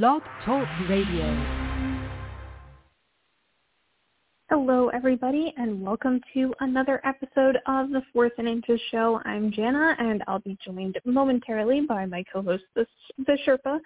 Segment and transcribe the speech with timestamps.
[0.00, 1.36] Blog Talk Radio.
[4.48, 9.20] Hello, everybody, and welcome to another episode of the Fourth and Inches Show.
[9.26, 12.86] I'm Jana, and I'll be joined momentarily by my co-host, the,
[13.18, 13.80] the Sherpa.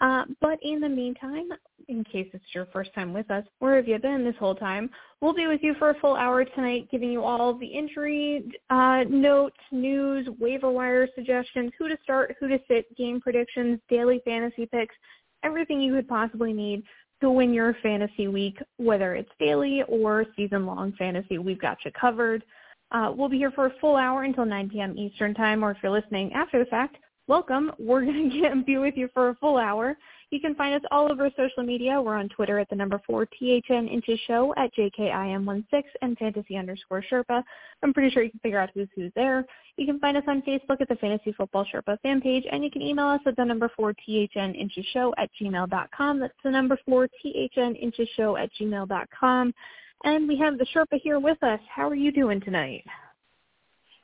[0.00, 1.48] Uh, but in the meantime,
[1.88, 4.88] in case it's your first time with us, where have you been this whole time?
[5.20, 9.02] We'll be with you for a full hour tonight, giving you all the injury uh,
[9.08, 14.66] notes, news, waiver wire suggestions, who to start, who to sit, game predictions, daily fantasy
[14.66, 14.94] picks,
[15.42, 16.82] everything you could possibly need
[17.20, 21.38] to win your fantasy week, whether it's daily or season-long fantasy.
[21.38, 22.44] We've got you covered.
[22.92, 24.96] Uh, we'll be here for a full hour until 9 p.m.
[24.96, 26.96] Eastern Time, or if you're listening after the fact,
[27.26, 27.72] welcome.
[27.78, 29.96] We're going to be with you for a full hour.
[30.30, 32.00] You can find us all over social media.
[32.00, 37.02] We're on Twitter at the number four THN Inches Show at JKIM16 and fantasy underscore
[37.10, 37.42] Sherpa.
[37.82, 39.46] I'm pretty sure you can figure out who's who's there.
[39.78, 42.70] You can find us on Facebook at the Fantasy Football Sherpa fan page, and you
[42.70, 46.20] can email us at the number four THN Inches Show at gmail.com.
[46.20, 49.54] That's the number four THN Inches Show at gmail.com.
[50.04, 51.60] And we have the Sherpa here with us.
[51.74, 52.84] How are you doing tonight?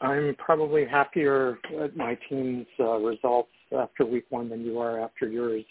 [0.00, 5.28] I'm probably happier at my team's uh, results after week one than you are after
[5.28, 5.64] yours.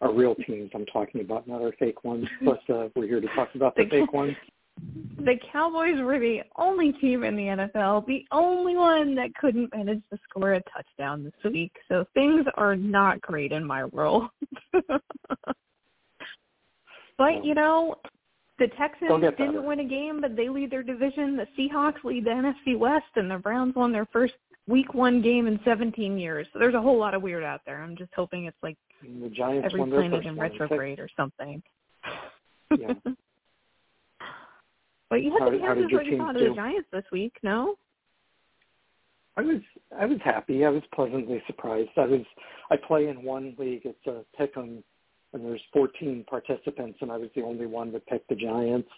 [0.00, 2.26] Our real teams I'm talking about, not our fake ones.
[2.44, 4.36] But uh, we're here to talk about the, the fake ones.
[5.18, 10.02] The Cowboys were the only team in the NFL, the only one that couldn't manage
[10.12, 11.72] to score a touchdown this week.
[11.88, 14.24] So things are not great in my world.
[17.16, 17.94] but you know,
[18.58, 21.36] the Texans didn't win a game, but they lead their division.
[21.36, 24.34] The Seahawks lead the NFC West, and the Browns won their first
[24.66, 26.46] Week One game in 17 years.
[26.52, 27.82] So there's a whole lot of weird out there.
[27.82, 31.62] I'm just hoping it's like the Giants every planet in retrograde or something.
[32.76, 32.94] Yeah.
[35.08, 37.76] but you had how, the Kansas City thought of the Giants this week, no?
[39.36, 39.60] I was
[39.96, 40.64] I was happy.
[40.64, 41.90] I was pleasantly surprised.
[41.96, 42.22] I was
[42.72, 43.82] I play in one league.
[43.84, 44.82] It's uh, a pick 'em
[45.34, 48.88] and there's 14 participants, and I was the only one that picked the Giants.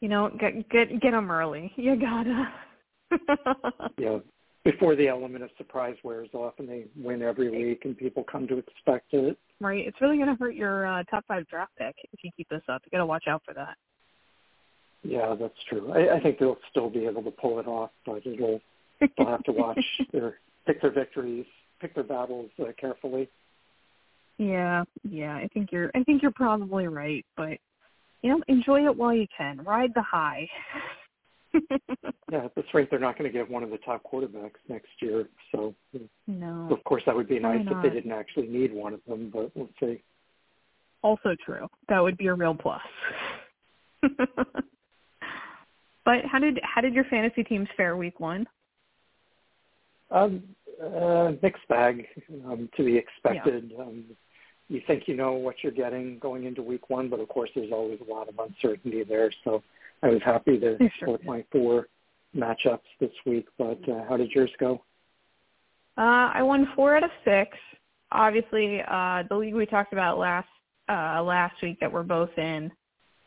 [0.00, 1.72] You know, get get get them early.
[1.76, 2.52] You gotta.
[3.98, 4.18] yeah,
[4.64, 8.46] before the element of surprise wears off, and they win every week, and people come
[8.48, 9.38] to expect it.
[9.60, 9.86] Right.
[9.86, 12.62] It's really going to hurt your uh, top five draft pick if you keep this
[12.68, 12.82] up.
[12.84, 13.76] You got to watch out for that.
[15.02, 15.92] Yeah, that's true.
[15.92, 18.60] I, I think they'll still be able to pull it off, but it'll
[19.00, 19.80] they'll have to watch
[20.12, 21.46] their pick their victories,
[21.80, 23.28] pick their battles uh, carefully.
[24.38, 27.58] Yeah, yeah, I think you're I think you're probably right, but
[28.22, 29.62] you know, enjoy it while you can.
[29.64, 30.48] Ride the high.
[32.32, 34.90] yeah, at this rate they're not going to get one of the top quarterbacks next
[35.00, 35.28] year.
[35.52, 35.74] So
[36.26, 36.68] No.
[36.70, 39.50] Of course that would be nice if they didn't actually need one of them, but
[39.56, 40.02] we'll see.
[41.02, 41.68] Also true.
[41.88, 42.82] That would be a real plus.
[46.04, 48.46] but how did how did your fantasy teams fare week one?
[50.10, 50.42] Um,
[50.82, 52.06] uh, mixed bag
[52.46, 53.72] um, to be expected.
[53.74, 53.82] Yeah.
[53.82, 54.04] Um,
[54.68, 57.72] you think you know what you're getting going into week one, but of course there's
[57.72, 59.30] always a lot of uncertainty there.
[59.44, 59.62] So
[60.02, 61.88] I was happy to sure split my four
[62.36, 63.46] matchups this week.
[63.58, 64.82] But uh, how did yours go?
[65.96, 67.56] Uh, I won four out of six.
[68.12, 70.48] Obviously, uh, the league we talked about last
[70.88, 72.70] uh, last week that we're both in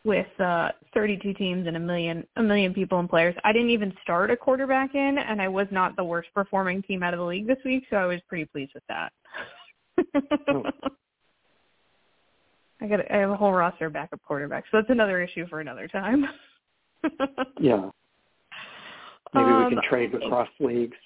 [0.04, 3.36] with uh, 32 teams and a million a million people and players.
[3.44, 7.04] I didn't even start a quarterback in, and I was not the worst performing team
[7.04, 9.14] out of the league this week, so I was pretty pleased with that.
[10.50, 10.64] oh.
[12.82, 15.60] I got I have a whole roster of backup quarterbacks, so that's another issue for
[15.60, 16.26] another time.
[17.60, 17.90] yeah.
[19.34, 20.98] Maybe um, we can trade across leagues.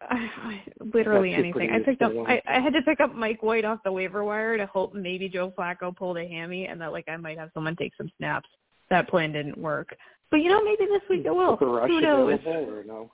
[0.00, 0.62] I,
[0.94, 1.70] literally anything.
[1.70, 2.12] I picked up.
[2.26, 5.28] I, I had to pick up Mike White off the waiver wire to hope maybe
[5.28, 8.48] Joe Flacco pulled a hammy and that like I might have someone take some snaps.
[8.90, 9.96] That plan didn't work,
[10.30, 11.56] but you know maybe this week it will.
[11.56, 12.38] Who knows?
[12.46, 13.10] or no?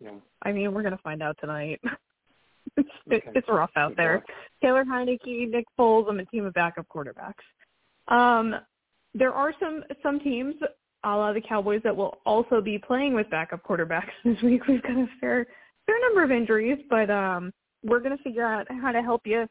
[0.00, 0.10] Yeah.
[0.42, 1.80] I mean, we're gonna find out tonight.
[2.76, 3.30] it's Okay.
[3.34, 4.14] it's rough out Good there.
[4.16, 4.24] luck.
[4.62, 7.34] Taylor Heinicke, Nick Foles, I'm a team of backup quarterbacks.
[8.08, 8.56] Um,
[9.14, 10.56] there are some some teams,
[11.04, 14.66] a la the Cowboys, that will also be playing with backup quarterbacks this week.
[14.66, 15.46] We've got a fair
[15.86, 17.52] fair number of injuries, but um,
[17.84, 19.46] we're going to figure out how to help you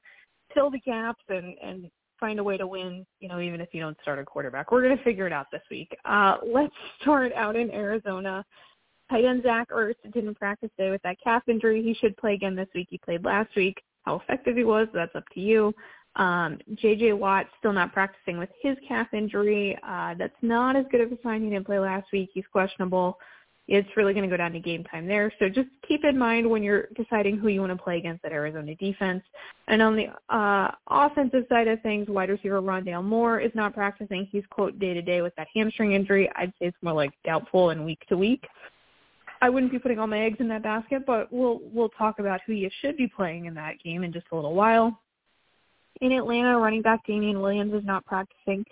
[0.54, 1.90] fill the gaps and and
[2.20, 3.06] find a way to win.
[3.20, 5.48] You know, even if you don't start a quarterback, we're going to figure it out
[5.52, 5.96] this week.
[6.06, 8.46] Uh, let's start out in Arizona.
[9.10, 11.84] Tight end Zach Ertz didn't practice today with that calf injury.
[11.84, 12.88] He should play again this week.
[12.90, 13.82] He played last week.
[14.04, 15.74] How effective he was, that's up to you.
[16.16, 17.14] Um, J.J.
[17.14, 19.78] Watt still not practicing with his calf injury.
[19.88, 21.44] Uh, that's not as good of a sign.
[21.44, 22.30] He didn't play last week.
[22.34, 23.18] He's questionable.
[23.68, 25.32] It's really going to go down to game time there.
[25.40, 28.34] So just keep in mind when you're deciding who you want to play against that
[28.34, 29.24] Arizona defense.
[29.68, 34.28] And on the uh, offensive side of things, wide receiver Rondale Moore is not practicing.
[34.30, 36.30] He's quote day to day with that hamstring injury.
[36.36, 38.46] I'd say it's more like doubtful and week to week.
[39.42, 42.42] I wouldn't be putting all my eggs in that basket, but we'll we'll talk about
[42.46, 45.00] who you should be playing in that game in just a little while.
[46.02, 48.66] In Atlanta, running back Damien Williams is not practicing.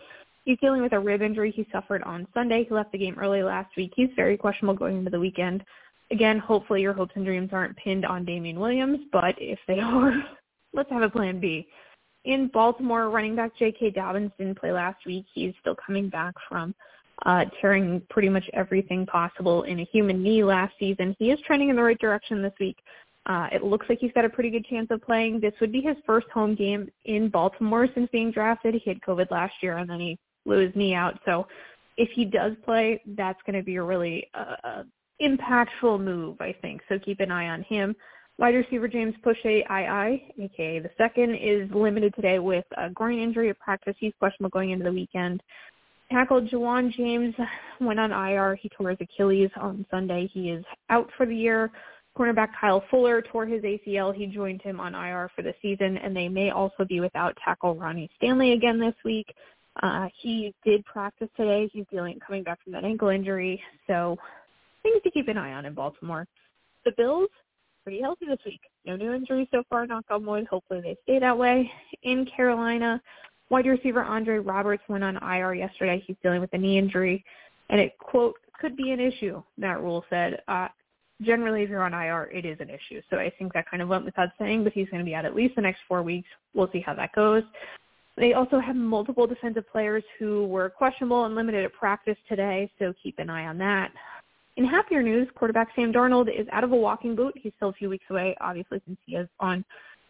[0.45, 2.65] He's dealing with a rib injury he suffered on Sunday.
[2.67, 3.93] He left the game early last week.
[3.95, 5.63] He's very questionable going into the weekend.
[6.11, 10.13] Again, hopefully your hopes and dreams aren't pinned on Damien Williams, but if they are,
[10.73, 11.67] let's have a plan B.
[12.25, 13.91] In Baltimore, running back J.K.
[13.91, 15.25] Dobbins didn't play last week.
[15.33, 16.73] He's still coming back from
[17.25, 21.15] uh, tearing pretty much everything possible in a human knee last season.
[21.19, 22.77] He is trending in the right direction this week.
[23.29, 25.39] Uh, it looks like he's got a pretty good chance of playing.
[25.39, 28.73] This would be his first home game in Baltimore since being drafted.
[28.73, 31.19] He had COVID last year and then he blew his knee out.
[31.25, 31.45] So
[31.95, 34.83] if he does play, that's going to be a really uh, uh,
[35.21, 36.81] impactful move, I think.
[36.89, 37.95] So keep an eye on him.
[38.39, 39.63] Wide receiver James Proche, II,
[40.43, 43.95] aka the second, is limited today with a groin injury at practice.
[43.99, 45.43] He's questionable going into the weekend.
[46.11, 47.35] Tackle Ja'Wuan James
[47.79, 48.55] went on IR.
[48.55, 50.27] He tore his Achilles on Sunday.
[50.33, 51.69] He is out for the year.
[52.17, 54.13] Cornerback Kyle Fuller tore his ACL.
[54.13, 57.75] He joined him on IR for the season, and they may also be without tackle
[57.75, 59.33] Ronnie Stanley again this week.
[59.81, 61.69] Uh, he did practice today.
[61.71, 64.17] He's dealing coming back from that ankle injury, so
[64.83, 66.27] things to keep an eye on in Baltimore.
[66.85, 67.29] The Bills
[67.83, 68.61] pretty healthy this week.
[68.85, 69.87] No new injuries so far.
[69.87, 70.47] Knock on wood.
[70.49, 71.71] Hopefully they stay that way.
[72.03, 73.01] In Carolina,
[73.49, 76.03] wide receiver Andre Roberts went on IR yesterday.
[76.05, 77.23] He's dealing with a knee injury,
[77.69, 79.41] and it quote could be an issue.
[79.57, 80.41] That rule said.
[80.47, 80.67] Uh,
[81.21, 83.01] generally, if you're on IR, it is an issue.
[83.09, 85.25] So I think that kind of went without saying, but he's going to be out
[85.25, 86.27] at least the next four weeks.
[86.53, 87.43] We'll see how that goes.
[88.17, 92.93] They also have multiple defensive players who were questionable and limited at practice today, so
[93.01, 93.91] keep an eye on that.
[94.57, 97.33] In happier news, quarterback Sam Darnold is out of a walking boot.
[97.41, 99.63] He's still a few weeks away, obviously, since he is on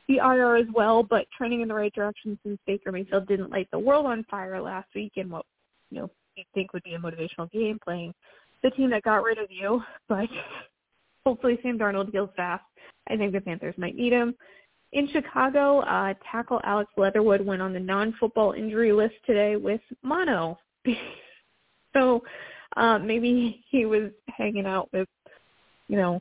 [0.07, 3.67] the IR as well, but trending in the right direction since Baker Mayfield didn't light
[3.71, 5.45] the world on fire last week in what
[5.91, 8.11] you know you think would be a motivational game, playing
[8.63, 9.83] the team that got rid of you.
[10.07, 10.27] But
[11.25, 12.63] hopefully Sam Darnold heals fast.
[13.09, 14.35] I think the Panthers might need him.
[14.91, 20.57] In Chicago, uh, tackle Alex Leatherwood went on the non-football injury list today with mono.
[21.93, 22.23] so
[22.75, 25.07] uh, maybe he was hanging out with,
[25.87, 26.19] you know,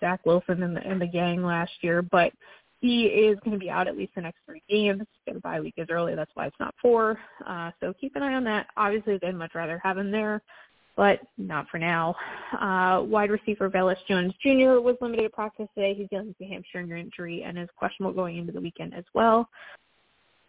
[0.00, 2.32] Zach Wilson and the, and the gang last year, but
[2.80, 5.02] he is going to be out at least the next three games.
[5.26, 7.18] The bye week is early, that's why it's not four.
[7.44, 8.68] Uh, so keep an eye on that.
[8.76, 10.40] Obviously, they'd much rather have him there
[10.98, 12.14] but not for now.
[12.60, 14.80] Uh, wide receiver Velus Jones Jr.
[14.80, 15.94] was limited to practice today.
[15.94, 19.48] He's dealing with a hamstring injury and is questionable going into the weekend as well.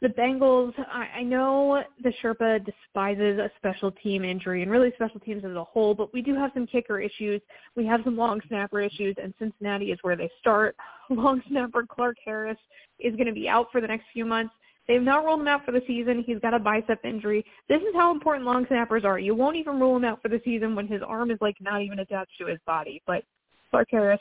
[0.01, 5.19] The Bengals, I, I know the Sherpa despises a special team injury and really special
[5.19, 7.42] teams as a whole, but we do have some kicker issues.
[7.75, 10.75] We have some long snapper issues, and Cincinnati is where they start.
[11.10, 12.57] Long snapper Clark Harris
[13.00, 14.54] is going to be out for the next few months.
[14.89, 16.24] They've not ruled him out for the season.
[16.25, 17.45] He's got a bicep injury.
[17.69, 19.19] This is how important long snappers are.
[19.19, 21.83] You won't even rule him out for the season when his arm is like not
[21.83, 23.00] even attached to his body.
[23.06, 23.24] But
[23.69, 24.19] Clark Harris,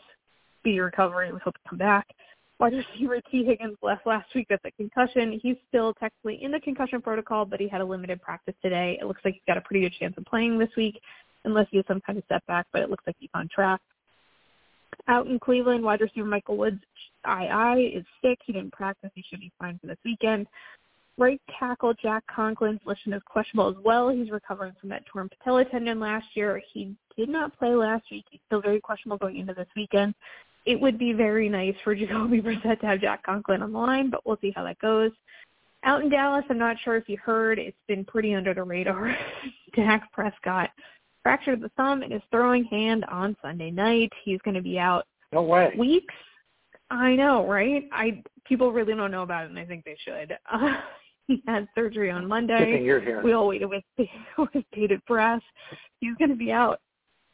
[0.61, 1.33] speedy recovery.
[1.33, 2.07] We hope to come back.
[2.61, 5.41] Wide receiver Tee Higgins left last week with a concussion.
[5.43, 8.99] He's still technically in the concussion protocol, but he had a limited practice today.
[9.01, 11.01] It looks like he's got a pretty good chance of playing this week,
[11.47, 12.67] unless he has some kind of setback.
[12.75, 13.81] But it looks like he's on track.
[15.07, 16.83] Out in Cleveland, wide receiver Michael Woods
[17.27, 18.39] II is sick.
[18.45, 19.11] He didn't practice.
[19.15, 20.47] He should be fine for this weekend.
[21.17, 24.09] Right tackle Jack Conklin's listed as questionable as well.
[24.11, 26.63] He's recovering from that torn patella tendon last year.
[26.73, 28.25] He did not play last week.
[28.31, 30.15] He's still very questionable going into this weekend.
[30.65, 34.11] It would be very nice for Jacoby Brissett to have Jack Conklin on the line,
[34.11, 35.11] but we'll see how that goes.
[35.85, 39.17] Out in Dallas, I'm not sure if you heard, it's been pretty under the radar.
[39.77, 40.71] Dak Prescott
[41.23, 44.13] fractured the thumb in his throwing hand on Sunday night.
[44.25, 45.73] He's going to be out no way.
[45.77, 46.15] weeks.
[46.91, 47.89] I know, right?
[47.93, 50.37] I people really don't know about it, and I think they should.
[50.51, 50.77] Uh,
[51.27, 52.83] he had surgery on Monday.
[52.83, 53.23] You're here.
[53.23, 53.85] We all waited with
[54.39, 55.43] with bated breath.
[56.01, 56.81] He's going to be out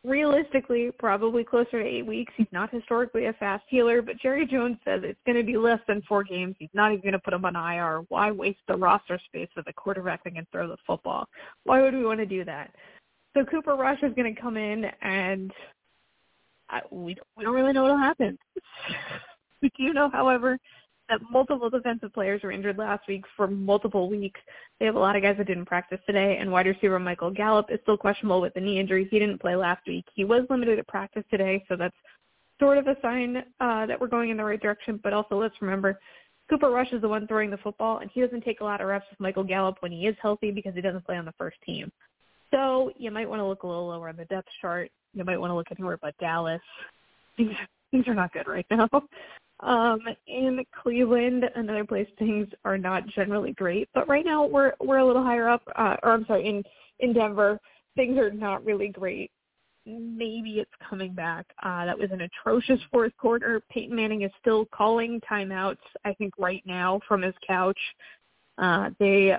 [0.05, 2.33] realistically probably closer to eight weeks.
[2.37, 5.81] He's not historically a fast healer, but Jerry Jones says it's going to be less
[5.89, 6.57] than four games.
[6.59, 8.05] He's not even going to put him on IR.
[8.09, 11.27] Why waste the roster space with a quarterback that can throw the football?
[11.65, 12.71] Why would we want to do that?
[13.35, 15.51] So Cooper Rush is going to come in, and
[16.69, 18.39] I, we we don't really know what'll happen.
[19.65, 20.59] we do know, however,
[21.09, 24.41] that multiple defensive players were injured last week for multiple weeks.
[24.79, 27.67] They have a lot of guys that didn't practice today, and wide receiver Michael Gallup
[27.71, 29.07] is still questionable with a knee injury.
[29.11, 30.07] He didn't play last week.
[30.15, 31.97] He was limited at practice today, so that's
[32.59, 34.99] sort of a sign uh, that we're going in the right direction.
[35.03, 35.99] But also, let's remember,
[36.49, 38.87] Cooper Rush is the one throwing the football, and he doesn't take a lot of
[38.87, 41.57] reps with Michael Gallup when he is healthy because he doesn't play on the first
[41.67, 41.93] team.
[42.51, 44.91] So you might want to look a little lower on the depth chart.
[45.13, 46.61] You might want to look anywhere but Dallas.
[47.95, 48.89] things are not good right now.
[49.61, 54.99] Um, in Cleveland, another place things are not generally great, but right now we're we're
[54.99, 55.63] a little higher up.
[55.77, 56.65] Uh, or I'm sorry, in
[56.99, 57.61] in Denver,
[57.95, 59.31] things are not really great
[59.87, 61.47] maybe it's coming back.
[61.63, 63.61] Uh, that was an atrocious fourth quarter.
[63.71, 67.79] Peyton Manning is still calling timeouts, I think, right now from his couch.
[68.59, 69.35] Uh, they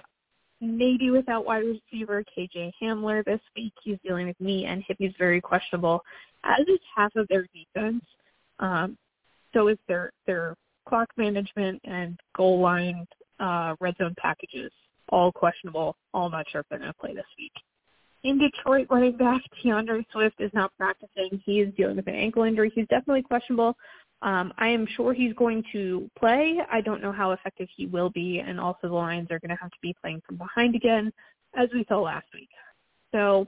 [0.61, 3.73] maybe without wide receiver KJ Hamler this week.
[3.83, 4.97] He's dealing with knee and hip.
[4.99, 6.01] He's very questionable,
[6.43, 8.03] as is half of their defense.
[8.59, 8.97] Um,
[9.53, 10.55] so is their their
[10.87, 13.05] clock management and goal line
[13.39, 14.71] uh, red zone packages
[15.09, 15.95] all questionable.
[16.13, 17.51] All not sure if they're going to play this week.
[18.23, 21.41] In Detroit, running back D'Andre Swift is not practicing.
[21.45, 22.71] He is dealing with an ankle injury.
[22.73, 23.75] He's definitely questionable.
[24.23, 26.57] Um, I am sure he's going to play.
[26.71, 29.61] I don't know how effective he will be, and also the Lions are going to
[29.61, 31.13] have to be playing from behind again,
[31.55, 32.49] as we saw last week.
[33.11, 33.47] So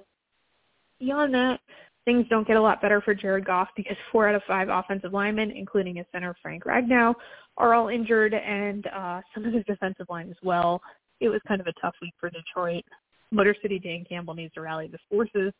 [0.99, 1.59] beyond that,
[2.07, 5.11] things don't get a lot better for Jared Goff because four out of five offensive
[5.11, 7.13] linemen, including his center Frank Ragnow,
[7.57, 10.81] are all injured, and uh, some of his defensive line as well.
[11.19, 12.85] It was kind of a tough week for Detroit.
[13.31, 15.51] Motor City Dan Campbell needs to rally the forces.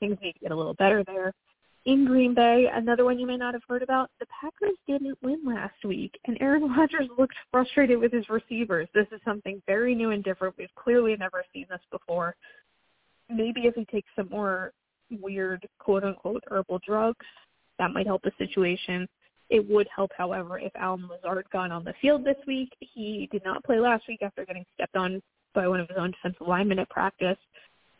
[0.00, 1.32] Things need to get a little better there
[1.84, 5.40] in Green Bay, another one you may not have heard about, the Packers didn't win
[5.44, 8.88] last week, and Aaron Rodgers looked frustrated with his receivers.
[8.94, 10.54] This is something very new and different.
[10.56, 12.36] We've clearly never seen this before.
[13.28, 14.72] Maybe if he takes some more
[15.20, 17.26] weird quote-unquote herbal drugs,
[17.78, 19.08] that might help the situation.
[19.50, 22.70] It would help, however, if Allen Lazard got on the field this week.
[22.80, 25.20] He did not play last week after getting stepped on
[25.54, 27.36] by one of his own defensive linemen at practice.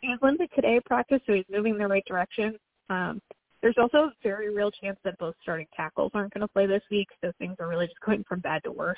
[0.01, 2.57] He was limited today at practice, so he's moving in the right direction.
[2.89, 3.21] Um,
[3.61, 6.81] there's also a very real chance that both starting tackles aren't going to play this
[6.91, 8.97] week, so things are really just going from bad to worse.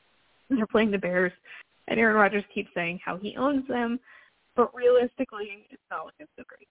[0.50, 1.32] They're playing the Bears,
[1.88, 3.98] and Aaron Rodgers keeps saying how he owns them,
[4.54, 6.68] but realistically, it's not looking so great.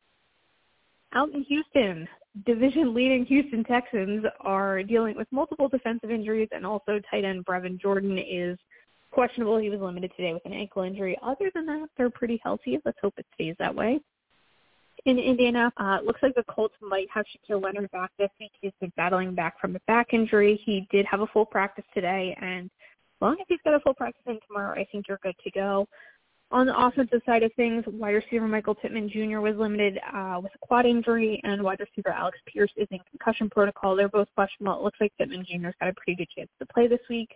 [1.13, 2.07] Out in Houston,
[2.45, 8.17] division-leading Houston Texans are dealing with multiple defensive injuries, and also tight end Brevin Jordan
[8.17, 8.57] is
[9.11, 9.57] questionable.
[9.59, 11.17] He was limited today with an ankle injury.
[11.21, 12.79] Other than that, they're pretty healthy.
[12.83, 13.99] Let's hope it stays that way
[15.05, 18.51] in Indiana, Uh, it looks like the Colts might have Shaquille Leonard back this week.
[18.61, 20.55] He's been battling back from a back injury.
[20.63, 23.93] He did have a full practice today, and as long as he's got a full
[23.93, 25.87] practice in tomorrow, I think you're good to go.
[26.53, 29.39] On the offensive side of things, wide receiver Michael Pittman Jr.
[29.39, 33.49] was limited uh, with a quad injury, and wide receiver Alec Pierce is in concussion
[33.49, 33.95] protocol.
[33.95, 34.77] They're both questionable.
[34.77, 37.35] It looks like Pittman Jr.'s got a pretty good chance to play this week.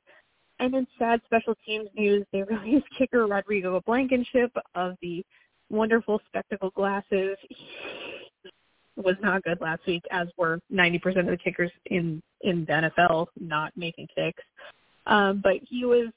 [0.59, 5.25] And in sad special teams news, they released kicker Rodrigo Blankenship of the
[5.71, 7.37] wonderful spectacle glasses
[8.97, 13.27] was not good last week, as were 90% of the kickers in in the NFL
[13.39, 14.43] not making kicks.
[15.07, 16.09] Um, but he was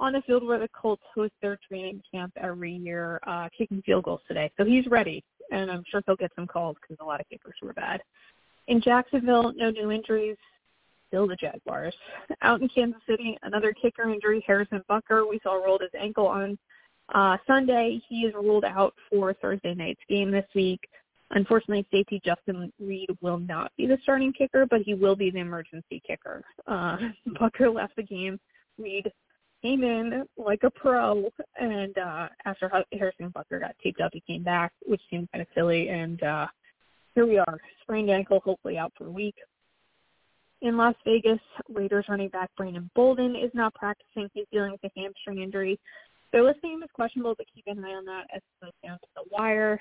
[0.00, 4.04] on the field where the Colts host their training camp every year, uh, kicking field
[4.04, 4.50] goals today.
[4.56, 7.54] So he's ready, and I'm sure he'll get some calls because a lot of kickers
[7.62, 8.00] were bad.
[8.66, 10.36] In Jacksonville, no new injuries.
[11.08, 11.94] Still the Jaguars.
[12.42, 14.44] Out in Kansas City, another kicker injury.
[14.46, 15.28] Harrison Butker.
[15.28, 16.56] we saw rolled his ankle on
[17.14, 20.80] uh, Sunday, he is ruled out for Thursday night's game this week.
[21.32, 25.38] Unfortunately, safety Justin Reid will not be the starting kicker, but he will be the
[25.38, 26.42] emergency kicker.
[26.66, 26.96] Uh,
[27.40, 28.38] Butker left the game.
[28.78, 29.10] Reid
[29.62, 34.42] came in like a pro, and uh, after Harrison Butker got taped up, he came
[34.42, 35.88] back, which seemed kind of silly.
[35.88, 36.46] And uh,
[37.14, 39.36] here we are, sprained ankle, hopefully out for a week.
[40.62, 41.40] In Las Vegas,
[41.72, 44.28] Raiders running back Brandon Bolden is not practicing.
[44.34, 45.78] He's dealing with a hamstring injury.
[46.32, 49.06] Their listing is questionable, but keep an eye on that as it goes down to
[49.16, 49.80] the wire.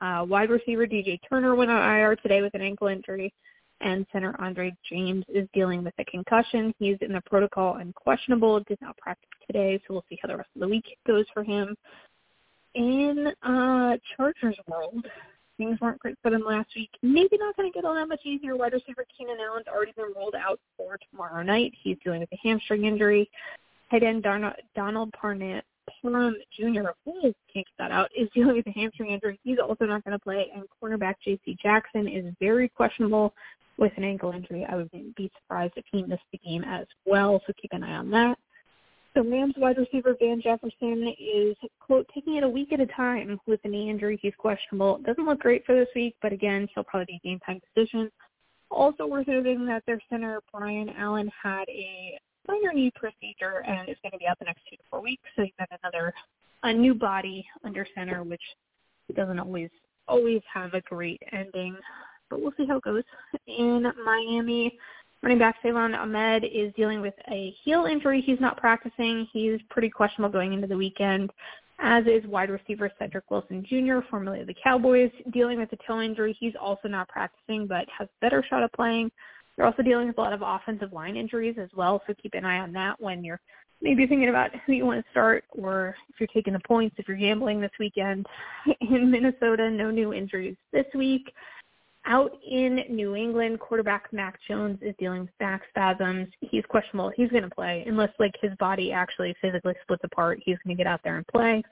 [0.00, 3.32] Uh, wide receiver DJ Turner went on IR today with an ankle injury,
[3.80, 6.74] and center Andre James is dealing with a concussion.
[6.78, 8.60] He's in the protocol and questionable.
[8.60, 11.44] Did not practice today, so we'll see how the rest of the week goes for
[11.44, 11.76] him.
[12.74, 15.06] In uh, Chargers world,
[15.56, 16.90] things weren't great for them last week.
[17.02, 18.56] Maybe not going to get all that much easier.
[18.56, 21.72] Wide receiver Keenan Allen's already been rolled out for tomorrow night.
[21.82, 23.30] He's dealing with a hamstring injury.
[23.90, 24.24] Tight end
[24.74, 25.62] Donald Parnett
[26.02, 29.38] Parham Jr., who can't get that out, is dealing with a hamstring injury.
[29.42, 30.50] He's also not going to play.
[30.54, 31.56] And cornerback J.C.
[31.62, 33.34] Jackson is very questionable
[33.78, 34.66] with an ankle injury.
[34.68, 37.96] I would be surprised if he missed the game as well, so keep an eye
[37.96, 38.38] on that.
[39.14, 43.40] So Rams wide receiver Van Jefferson is, quote, taking it a week at a time
[43.46, 44.18] with a knee injury.
[44.20, 44.98] He's questionable.
[45.06, 48.10] Doesn't look great for this week, but again, he'll probably be game time decision.
[48.70, 53.96] Also worth noting that their center, Brian Allen, had a minor knee procedure and is
[54.02, 55.22] going to be out the next two to four weeks.
[55.34, 56.12] So you've got another
[56.62, 58.40] a new body under center, which
[59.14, 59.70] doesn't always
[60.08, 61.76] always have a great ending.
[62.30, 63.04] But we'll see how it goes.
[63.46, 64.78] In Miami,
[65.22, 68.22] running back Salvon Ahmed is dealing with a heel injury.
[68.24, 69.26] He's not practicing.
[69.32, 71.30] He's pretty questionable going into the weekend,
[71.78, 76.00] as is wide receiver Cedric Wilson Jr., formerly of the Cowboys, dealing with a toe
[76.00, 76.36] injury.
[76.38, 79.10] He's also not practicing, but has better shot at playing.
[79.56, 82.44] They're also dealing with a lot of offensive line injuries as well, so keep an
[82.44, 83.40] eye on that when you're
[83.80, 87.08] maybe thinking about who you want to start or if you're taking the points, if
[87.08, 88.26] you're gambling this weekend.
[88.80, 91.32] In Minnesota, no new injuries this week.
[92.08, 96.28] Out in New England, quarterback Mac Jones is dealing with back spasms.
[96.40, 97.10] He's questionable.
[97.16, 100.38] He's going to play unless like his body actually physically splits apart.
[100.44, 101.64] He's going to get out there and play.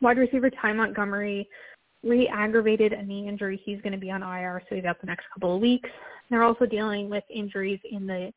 [0.00, 1.48] Wide receiver Ty Montgomery
[2.02, 3.60] re-aggravated a knee injury.
[3.64, 5.88] He's going to be on IR, so he's out the next couple of weeks.
[6.30, 8.32] They're also dealing with injuries in the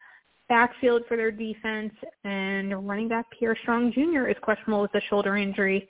[0.50, 1.94] backfield for their defense,
[2.24, 4.28] and running back Pierre Strong Jr.
[4.28, 5.88] is questionable with a shoulder injury.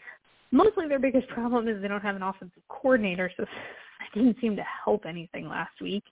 [0.51, 3.43] Mostly their biggest problem is they don't have an offensive coordinator, so
[3.99, 6.03] that didn't seem to help anything last week.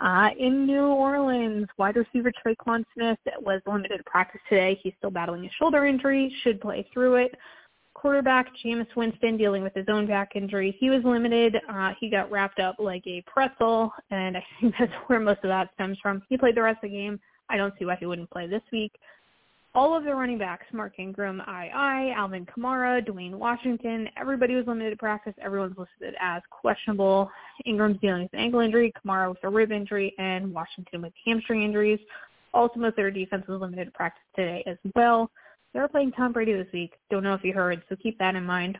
[0.00, 4.78] Uh, in New Orleans, wide receiver Tre'Quan Smith was limited practice today.
[4.82, 7.34] He's still battling a shoulder injury, should play through it.
[8.00, 10.76] Quarterback Jameis Winston dealing with his own back injury.
[10.78, 11.56] He was limited.
[11.68, 15.48] Uh, he got wrapped up like a pretzel, and I think that's where most of
[15.48, 16.22] that stems from.
[16.28, 17.18] He played the rest of the game.
[17.50, 18.92] I don't see why he wouldn't play this week.
[19.74, 24.90] All of the running backs, Mark Ingram, II, Alvin Kamara, Dwayne Washington, everybody was limited
[24.90, 25.34] to practice.
[25.42, 27.28] Everyone's listed as questionable.
[27.66, 31.64] Ingram's dealing with an ankle injury, Kamara with a rib injury, and Washington with hamstring
[31.64, 31.98] injuries.
[32.54, 35.28] Also, most of their defense was limited to practice today as well.
[35.78, 36.94] They're playing Tom Brady this week.
[37.08, 38.76] Don't know if you heard, so keep that in mind.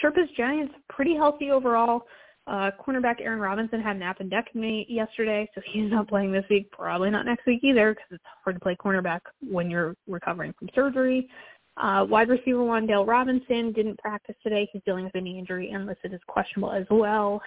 [0.00, 2.02] Sherpa's Giants, pretty healthy overall.
[2.46, 6.70] Uh, cornerback Aaron Robinson had an appendectomy yesterday, so he's not playing this week.
[6.70, 10.68] Probably not next week either because it's hard to play cornerback when you're recovering from
[10.72, 11.28] surgery.
[11.76, 14.68] Uh, wide receiver Wan'Dale Robinson didn't practice today.
[14.72, 17.42] He's dealing with a knee injury and listed as questionable as well.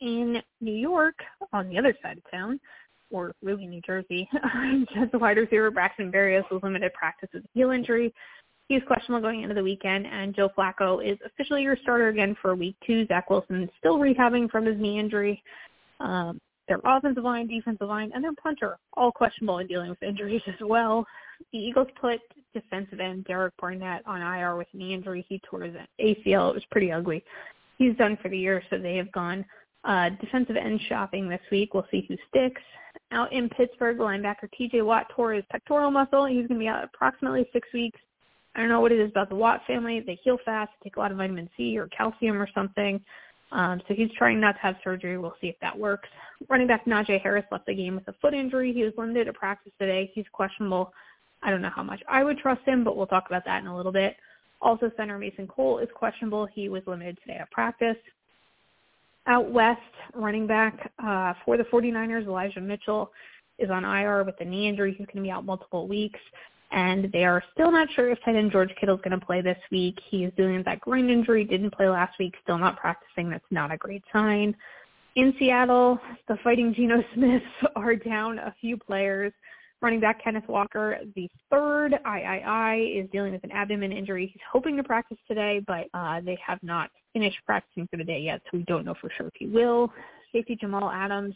[0.00, 1.16] In New York,
[1.52, 2.60] on the other side of town,
[3.12, 4.28] or really New Jersey,
[4.94, 8.12] just wide receiver Braxton Berrios was limited practice with a heel injury.
[8.68, 12.54] He's questionable going into the weekend, and Joe Flacco is officially your starter again for
[12.54, 13.06] week two.
[13.06, 15.42] Zach Wilson still rehabbing from his knee injury.
[16.00, 20.42] Um, their offensive line, defensive line, and their punter all questionable and dealing with injuries
[20.46, 21.04] as well.
[21.52, 22.20] The Eagles put
[22.54, 25.26] defensive end Derek Barnett on IR with knee injury.
[25.28, 26.50] He tore his ACL.
[26.50, 27.24] It was pretty ugly.
[27.78, 29.44] He's done for the year, so they have gone
[29.84, 31.74] uh, defensive end shopping this week.
[31.74, 32.62] We'll see who sticks.
[33.12, 36.24] Out in Pittsburgh, linebacker TJ Watt tore his pectoral muscle.
[36.24, 38.00] He's going to be out approximately six weeks.
[38.54, 40.00] I don't know what it is about the Watt family.
[40.00, 43.00] They heal fast, take a lot of vitamin C or calcium or something.
[43.50, 45.18] Um, so he's trying not to have surgery.
[45.18, 46.08] We'll see if that works.
[46.48, 48.72] Running back Najee Harris left the game with a foot injury.
[48.72, 50.10] He was limited to practice today.
[50.14, 50.92] He's questionable.
[51.42, 53.66] I don't know how much I would trust him, but we'll talk about that in
[53.66, 54.16] a little bit.
[54.62, 56.46] Also, center Mason Cole is questionable.
[56.46, 57.96] He was limited today at practice.
[59.26, 59.80] Out west,
[60.14, 63.12] running back uh, for the 49ers, Elijah Mitchell,
[63.58, 64.94] is on IR with a knee injury.
[64.96, 66.18] He's going to be out multiple weeks
[66.72, 69.42] and they are still not sure if tight end George Kittle is going to play
[69.42, 69.98] this week.
[70.10, 73.30] He is dealing with that groin injury, didn't play last week, still not practicing.
[73.30, 74.56] That's not a great sign.
[75.14, 77.44] In Seattle, the Fighting Geno Smiths
[77.76, 79.32] are down a few players.
[79.82, 84.30] Running back Kenneth Walker, the third III, is dealing with an abdomen injury.
[84.32, 88.20] He's hoping to practice today, but uh, they have not finished practicing for the day
[88.20, 89.92] yet, so we don't know for sure if he will.
[90.32, 91.34] Safety Jamal Adams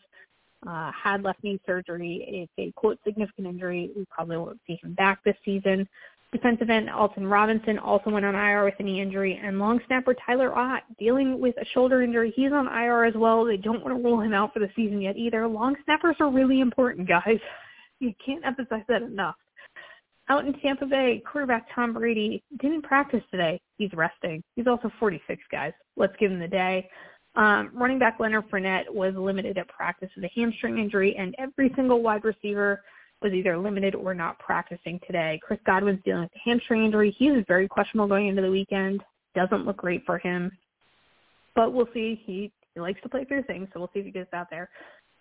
[0.64, 2.24] uh, had left knee surgery.
[2.28, 3.90] It's a quote significant injury.
[3.96, 5.88] We probably won't see him back this season.
[6.32, 10.14] Defensive end Alton Robinson also went on IR with a knee injury, and long snapper
[10.24, 12.32] Tyler Ott dealing with a shoulder injury.
[12.37, 13.44] He's on IR as well.
[13.44, 15.48] They don't want to rule him out for the season yet either.
[15.48, 17.40] Long snappers are really important, guys.
[18.00, 19.37] You can't emphasize that enough.
[20.28, 23.61] Out in Tampa Bay, quarterback Tom Brady didn't practice today.
[23.78, 24.42] He's resting.
[24.56, 25.72] He's also 46, guys.
[25.96, 26.88] Let's give him the day.
[27.37, 31.70] Um, running back Leonard Fournette was limited at practice with a hamstring injury, and every
[31.76, 32.82] single wide receiver
[33.22, 35.38] was either limited or not practicing today.
[35.42, 37.14] Chris Godwin's dealing with a hamstring injury.
[37.16, 39.02] He was very questionable going into the weekend.
[39.35, 40.50] Doesn't look great for him.
[41.54, 42.20] But we'll see.
[42.24, 44.68] He, he likes to play through things, so we'll see if he gets out there.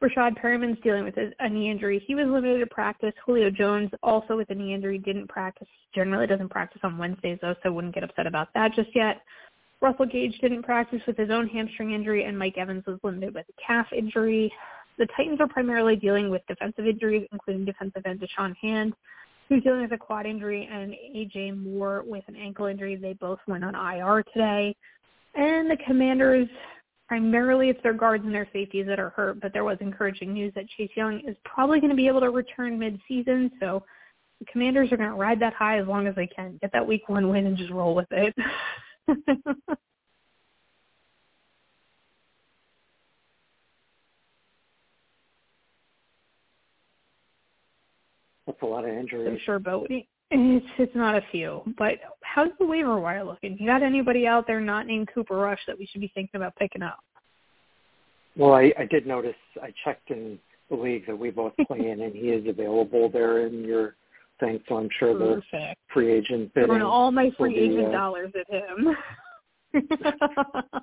[0.03, 2.03] Rashad Perriman's dealing with a, knee injury.
[2.05, 3.13] He was limited to practice.
[3.25, 5.67] Julio Jones, also with a knee injury, didn't practice.
[5.93, 9.21] Generally doesn't practice on Wednesdays, though, so wouldn't get upset about that just yet.
[9.81, 13.45] Russell Gage didn't practice with his own hamstring injury, and Mike Evans was limited with
[13.49, 14.51] a calf injury.
[14.97, 18.93] The Titans are primarily dealing with defensive injuries, including defensive end Da'Shawn Hand,
[19.47, 21.51] who's dealing with a quad injury, and A.J.
[21.51, 22.95] Moore with an ankle injury.
[22.95, 24.75] They both went on IR today.
[25.35, 26.47] And the Commanders,
[27.07, 30.53] primarily it's their guards and their safeties that are hurt, but there was encouraging news
[30.55, 33.83] that Chase Young is probably going to be able to return mid-season, so
[34.39, 36.57] the Commanders are going to ride that high as long as they can.
[36.61, 38.33] Get that week one win and just roll with it.
[48.45, 49.39] That's a lot of injuries.
[49.45, 49.87] Sure, but
[50.31, 51.61] it's it's not a few.
[51.77, 53.57] But how's the waiver wire looking?
[53.59, 56.55] You got anybody out there not named Cooper Rush that we should be thinking about
[56.55, 56.99] picking up?
[58.35, 59.35] Well, I, I did notice.
[59.61, 60.37] I checked in
[60.69, 63.95] the league that we both play in, and he is available there in your
[64.39, 64.59] thing.
[64.67, 65.51] So I'm sure Perfect.
[65.51, 66.67] the free agent bidding.
[66.67, 68.95] Throwing all my free agent uh, dollars at him.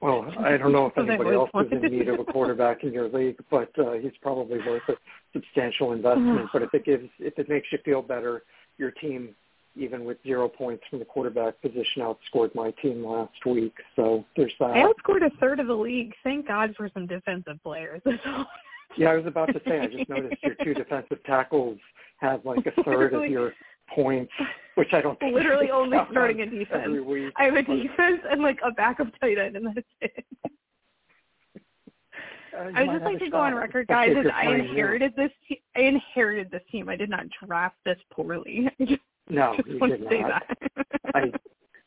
[0.00, 3.08] Well, I don't know if anybody else is in need of a quarterback in your
[3.08, 4.94] league, but uh, he's probably worth a
[5.32, 6.48] substantial investment.
[6.52, 8.42] but if it gives, if it makes you feel better,
[8.76, 9.30] your team,
[9.74, 13.74] even with zero points from the quarterback position, outscored my team last week.
[13.96, 14.70] So there's that.
[14.70, 16.14] I outscored a third of the league.
[16.22, 18.00] Thank God for some defensive players.
[18.96, 19.80] yeah, I was about to say.
[19.80, 21.78] I just noticed your two defensive tackles
[22.18, 23.52] had like a third of your
[23.94, 24.32] points,
[24.78, 27.04] which I don't think literally only starting a defense.
[27.04, 30.24] Week, I have a defense and like a backup tight end, and that's it.
[32.56, 35.30] Uh, I would just like to go on record, guys, that I inherited this.
[35.48, 36.88] Te- I inherited this team.
[36.88, 38.70] I did not draft this poorly.
[38.80, 40.86] I just, no, just you want did to say that.
[41.14, 41.32] I,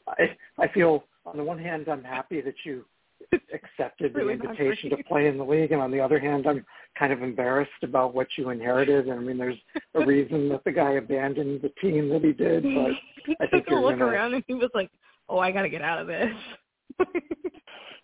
[0.07, 2.85] I, I feel on the one hand, I'm happy that you
[3.53, 6.65] accepted really the invitation to play in the league, and on the other hand, I'm
[6.97, 9.07] kind of embarrassed about what you inherited.
[9.07, 9.57] And I mean, there's
[9.95, 12.91] a reason that the guy abandoned the team that he did, but
[13.25, 14.89] he I think took a look gonna, around and he was like,
[15.29, 16.33] "Oh, I got to get out of this."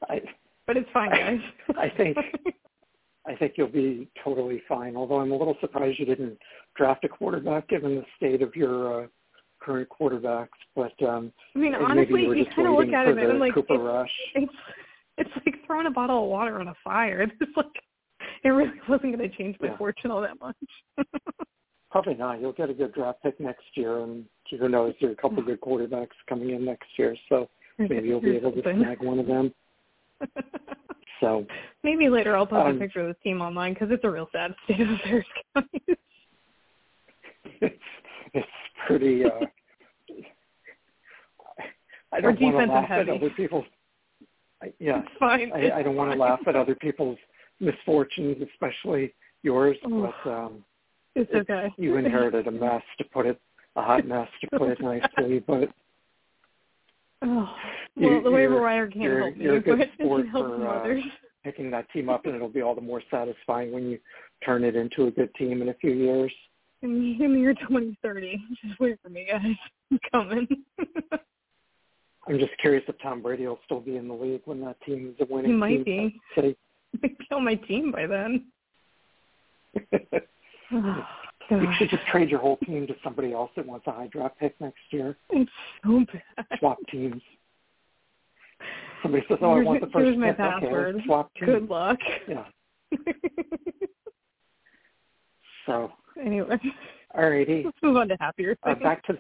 [0.10, 0.22] I,
[0.66, 1.40] but it's fine, guys.
[1.78, 2.18] I think
[3.28, 4.96] I think you'll be totally fine.
[4.96, 6.38] Although I'm a little surprised you didn't
[6.76, 9.08] draft a quarterback given the state of your uh,
[9.60, 10.48] current quarterbacks.
[10.76, 13.54] But um, I mean, honestly, you you kind of look at it and I'm like,
[13.54, 14.12] Cooper it's, Rush.
[14.36, 14.54] it's
[15.26, 17.22] it's like throwing a bottle of water on a fire.
[17.42, 17.66] It's like
[18.44, 19.78] it really wasn't going to change my Yeah.
[19.78, 20.56] fortune all that much.
[21.90, 22.42] Probably not.
[22.42, 24.94] You'll get a good draft pick next year, and who knows?
[25.00, 28.36] There are a couple of good quarterbacks coming in next year, so maybe you'll be
[28.36, 29.54] able to snag one of them.
[31.22, 31.46] So
[31.84, 34.30] Maybe later I'll post Um, a picture of this team online because it's a real
[34.32, 35.26] sad state of affairs,
[35.56, 35.64] guys.
[37.62, 37.84] it's
[38.34, 38.48] it's
[38.86, 39.26] pretty.
[39.26, 39.30] Uh,
[42.12, 43.66] I don't want to laugh at other people's.
[44.62, 45.52] I, yeah, It's fine.
[45.54, 47.18] I, It's I don't want to laugh at other people's
[47.60, 49.78] misfortunes, especially yours.
[49.86, 50.12] Oh.
[50.24, 50.64] But um,
[51.16, 51.74] It's it's- okay.
[51.78, 53.40] you inherited a mess, to put it
[53.76, 55.40] a hot mess, to put it nicely.
[55.40, 55.70] But
[57.24, 57.50] Oh,
[57.96, 60.26] You- well, the waiver you're- wire can't you're- help me, you're a good it sport
[60.32, 60.96] for, uh,
[61.44, 64.00] picking that team up, and it'll be all the more satisfying when you
[64.46, 66.32] turn it into a good team in a few years.
[66.84, 68.40] In the year 2030.
[68.64, 69.42] Just wait for me, guys.
[69.92, 70.48] I'm coming.
[72.28, 75.14] I'm just curious if Tom Brady will still be in the league when that team
[75.18, 76.14] is a winning He might team.
[76.36, 76.42] be.
[76.42, 76.56] Say,
[77.02, 78.46] Maybe on my team by then.
[80.72, 81.06] Oh,
[81.52, 84.38] you should just trade your whole team to somebody else that wants a high draft
[84.40, 85.16] pick next year.
[85.30, 85.50] It's
[85.86, 86.46] so bad.
[86.60, 87.22] Swap teams.
[89.04, 90.96] Somebody says, "Oh, I want the first here's my pick." Okay, password.
[90.96, 91.46] let's swap teams.
[91.52, 91.98] Good luck.
[92.28, 92.46] Yeah.
[95.66, 96.58] So, anyway,
[97.14, 97.66] alrighty.
[97.66, 99.18] let's move on to happier Uh, back to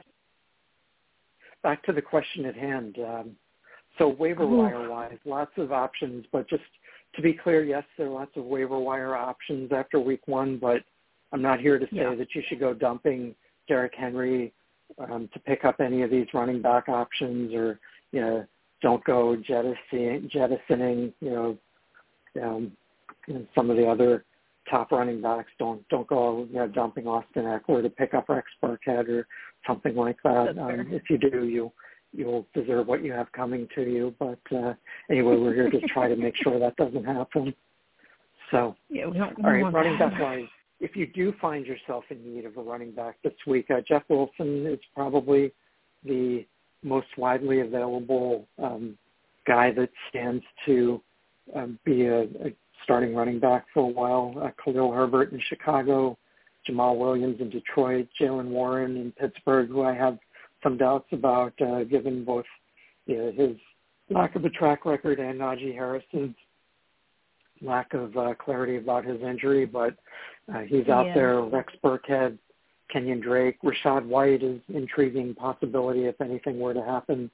[1.63, 2.97] back to the question at hand.
[2.99, 3.35] Um,
[3.97, 4.57] so waiver Oof.
[4.57, 6.63] wire wise, lots of options, but just
[7.15, 10.83] to be clear, yes, there are lots of waiver wire options after week one, but
[11.31, 12.15] I'm not here to say Yeah.
[12.15, 13.35] that you should go dumping
[13.67, 14.53] Derrick Henry
[14.99, 17.79] um, to pick up any of these running back options, or
[18.11, 18.45] you know,
[18.81, 21.57] don't go jettisoning, jettisoning you know,
[22.41, 22.71] um,
[23.27, 24.23] you know, some of the other
[24.69, 25.51] top running backs.
[25.59, 29.27] Don't don't go you know, dumping Austin Ekeler to pick up Rex Burkhead or
[29.65, 30.57] something like that.
[30.57, 31.71] Um, if you do, you
[32.13, 34.13] you'll deserve what you have coming to you.
[34.19, 34.73] But uh,
[35.09, 37.53] anyway, we're here to try to make sure that doesn't happen.
[38.51, 39.37] So, yeah, we don't.
[39.43, 40.45] all right, running back wise,
[40.79, 44.03] if you do find yourself in need of a running back this week, uh, Jeff
[44.09, 45.51] Wilson is probably
[46.03, 46.45] the
[46.83, 48.97] most widely available um,
[49.45, 51.01] guy that stands to
[51.55, 54.33] um, be a, a starting running back for a while.
[54.41, 56.17] Uh, Khalil Herbert in Chicago,
[56.67, 60.17] Jamaal Williams in Detroit, Jaylen Warren in Pittsburgh, who I have
[60.63, 62.45] some doubts about, uh, given both
[63.05, 63.55] you know, his
[64.09, 66.35] lack of a track record and Najee Harrison's
[67.61, 69.65] lack of uh, clarity about his injury.
[69.65, 69.95] But
[70.53, 71.13] uh, he's out Yeah.
[71.13, 71.41] there.
[71.41, 72.37] Rex Burkhead,
[72.89, 77.29] Kenyon Drake, Rachaad White is intriguing possibility if anything were to happen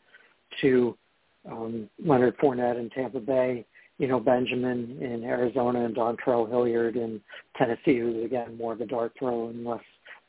[0.62, 0.98] to
[1.50, 3.66] um, Leonard Fournette in Tampa Bay.
[4.04, 7.22] You know, Benjamin in Arizona and Dontrell Hilliard in
[7.56, 9.80] Tennessee, who's again more of a dart throw unless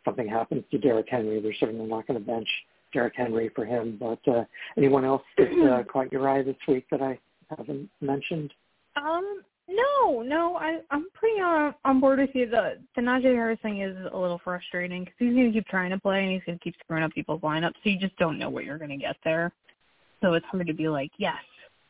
[0.05, 1.41] something happens to Derrick Henry.
[1.41, 2.49] They're certainly not going to bench
[2.93, 3.99] Derrick Henry for him.
[3.99, 4.45] But uh,
[4.77, 7.19] anyone else that uh, caught your eye this week that I
[7.51, 8.53] haven't mentioned?
[8.95, 12.49] Um, no, no, I I'm pretty on on board with you.
[12.49, 15.99] The the Najee Harris thing is a little frustrating because he's gonna keep trying to
[15.99, 18.65] play and he's gonna keep screwing up people's lineups, so you just don't know what
[18.65, 19.51] you're gonna get there.
[20.23, 21.35] So it's hard to be like, yes,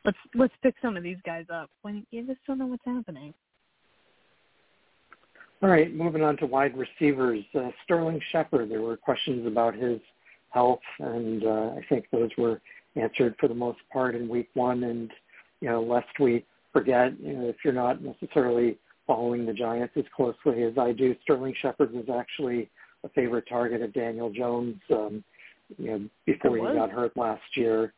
[0.04, 3.34] let's let's pick some of these guys up when you just don't know what's happening.
[5.62, 7.42] All right, moving on to wide receivers.
[7.54, 9.98] Uh, Sterling Shepard, there were questions about his
[10.50, 12.60] health, and uh, I think those were
[12.96, 14.84] answered for the most part in week one.
[14.84, 15.10] And,
[15.60, 20.04] you know, lest we forget, you know, if you're not necessarily following the Giants as
[20.14, 22.68] closely as I do, Sterling Shepard was actually
[23.02, 25.24] a favorite target of Daniel Jones, um,
[25.78, 27.94] you know, before he got hurt last year.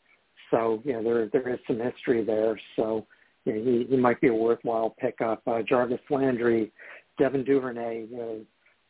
[0.50, 2.58] So, you know, there there is some history there.
[2.76, 3.06] So,
[3.44, 5.42] you know, he he might be a worthwhile pickup.
[5.46, 6.72] Uh, Jarvis Landry,
[7.18, 8.40] Devin Duvernay, you know,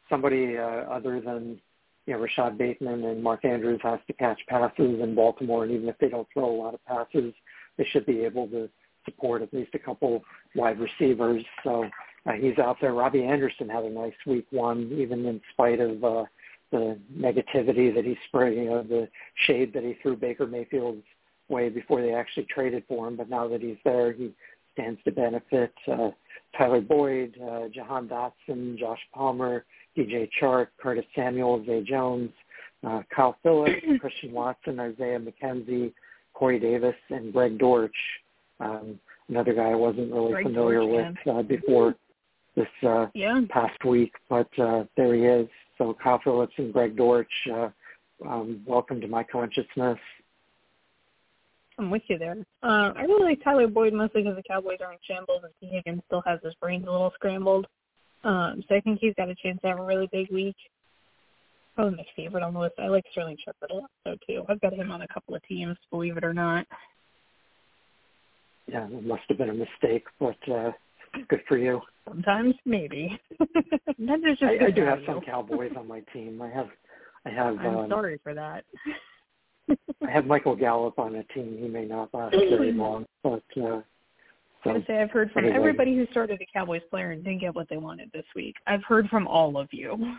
[0.09, 1.61] somebody uh, other than
[2.07, 5.89] you know Rashod Bateman and Mark Andrews has to catch passes in Baltimore, and even
[5.89, 7.33] if they don't throw a lot of passes,
[7.77, 8.69] they should be able to
[9.05, 10.23] support at least a couple
[10.55, 11.43] wide receivers.
[11.65, 11.89] So
[12.27, 12.93] uh, he's out there.
[12.93, 16.25] Robbie Anderson had a nice week one, even in spite of uh,
[16.73, 19.09] the negativity that he spread, you know, the
[19.47, 21.05] shade that he threw Baker Mayfield's
[21.49, 23.17] way before they actually traded for him.
[23.17, 24.33] But now that he's there, he
[24.73, 25.73] stands to benefit.
[25.91, 26.11] Uh,
[26.57, 29.65] Tyler Boyd, uh, Jahan Dotson, Josh Palmer,
[29.97, 32.31] DJ Chark, Curtis Samuel, Zay Jones,
[32.87, 35.93] uh, Kyle Philips, Christian Watson, Isaiah McKenzie,
[36.35, 37.97] Corey Davis, and Greg Dortch.
[38.61, 41.95] Um, another guy I wasn't really Greg familiar Dortch, with uh, before
[42.55, 43.41] this uh, yeah.
[43.51, 45.49] past week, but uh, there he is.
[45.79, 47.69] So Kyle Philips and Greg Dortch, uh,
[48.27, 49.99] um, welcome to my consciousness.
[51.79, 52.37] I'm with you there.
[52.63, 55.75] Uh, I really like Tyler Boyd mostly because the Cowboys are in shambles and Tee
[55.75, 57.67] Higgins still has his brains a little scrambled.
[58.25, 60.57] Um, so I think he's got a chance to have a really big week.
[61.75, 62.75] Probably my favorite on the list.
[62.79, 64.45] I like Sterling Shepard a lot though too.
[64.49, 66.67] I've got him on a couple of teams, believe it or not.
[68.67, 70.73] Yeah, it must have been a mistake, but uh,
[71.29, 71.81] good for you.
[72.09, 73.19] Sometimes, maybe.
[73.99, 76.41] then there's just I, I do have some Cowboys on my team.
[76.43, 76.69] I have,
[77.25, 77.59] I have.
[77.61, 78.65] I'm um, sorry for that.
[79.69, 81.57] I have Michael Gallup on a team.
[81.59, 83.81] He may not last very long, but uh,
[84.65, 85.59] I was say I've heard from anyway.
[85.59, 88.55] everybody who started a Cowboys player and didn't get what they wanted this week.
[88.67, 90.17] I've heard from all of you.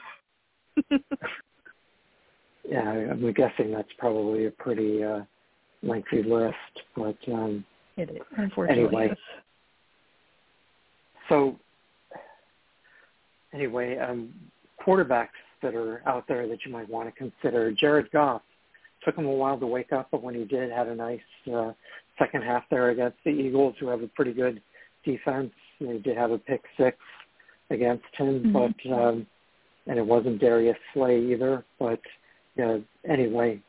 [2.69, 5.21] yeah, I'm guessing that's probably a pretty uh,
[5.83, 6.55] lengthy list,
[6.95, 8.83] but um, it is unfortunately.
[8.83, 9.15] Anyway,
[11.29, 11.57] so
[13.53, 14.33] anyway, um,
[14.85, 15.29] quarterbacks
[15.61, 17.71] that are out there that you might want to consider.
[17.71, 18.41] Jared Goff
[19.07, 21.19] took him a while to wake up, but when he did, had a nice
[21.53, 21.71] uh,
[22.19, 24.61] second half there against the Eagles, who have a pretty good
[25.05, 25.51] defense.
[25.79, 26.97] They did have a pick six
[27.69, 28.51] against him, mm-hmm.
[28.51, 29.25] but um,
[29.87, 31.63] and it wasn't Darius Slay either.
[31.79, 32.01] But
[32.57, 33.61] yeah, anyway,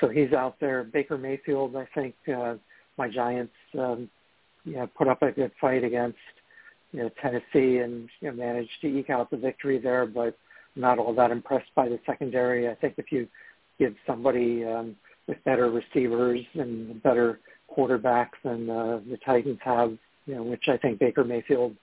[0.00, 0.84] so he's out there.
[0.84, 2.56] Baker Mayfield, I think uh,
[2.98, 4.10] my Giants, um,
[4.66, 6.18] yeah, put up a good fight against
[6.92, 10.36] you know Tennessee and you know, managed to eke out the victory there, but
[10.76, 12.68] not all that impressed by the secondary.
[12.68, 13.26] I think if you
[13.78, 17.40] give somebody um, with better receivers and better
[17.76, 21.74] quarterbacks than uh, the Titans have, you know, which I think Baker Mayfield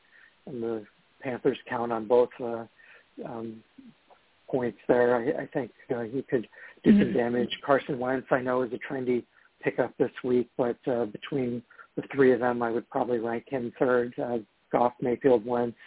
[0.46, 0.86] and the
[1.22, 2.66] Panthers count on both uh,
[3.26, 3.64] um,
[4.50, 5.16] points there.
[5.16, 6.48] I, I think uh, he could
[6.84, 7.02] do mm-hmm.
[7.02, 7.58] some damage.
[7.66, 9.24] Carson Wentz, I know, is a trendy
[9.62, 11.62] pickup this week, but uh, between
[11.96, 14.14] the three of them, I would probably rank him third.
[14.18, 14.40] Uh,
[14.72, 15.78] Goff, Mayfield, Wentz,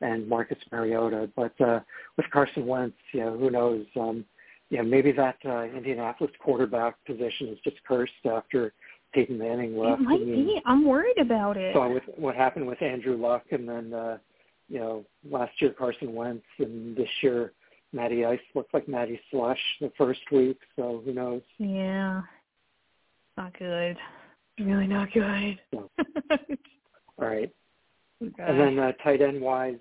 [0.00, 1.28] and Marcus Mariota.
[1.36, 1.80] But uh,
[2.16, 3.84] with Carson Wentz, you know, who knows?
[3.98, 4.24] Um,
[4.70, 8.72] you know, maybe that uh, Indianapolis quarterback position is just cursed after
[9.12, 10.00] Peyton Manning left.
[10.00, 10.62] It might I mean, be.
[10.64, 11.74] I'm worried about it.
[11.74, 14.18] So with what happened with Andrew Luck, and then uh,
[14.68, 17.52] you know last year Carson Wentz, and this year
[17.92, 20.58] Matty Ice looked like Matty Slush the first week.
[20.76, 21.42] So who knows?
[21.58, 22.22] Yeah,
[23.36, 23.96] not good.
[24.58, 25.58] Really not good.
[25.72, 25.90] So,
[27.18, 27.52] all right.
[28.22, 28.42] Okay.
[28.46, 29.78] And then uh, tight end wise,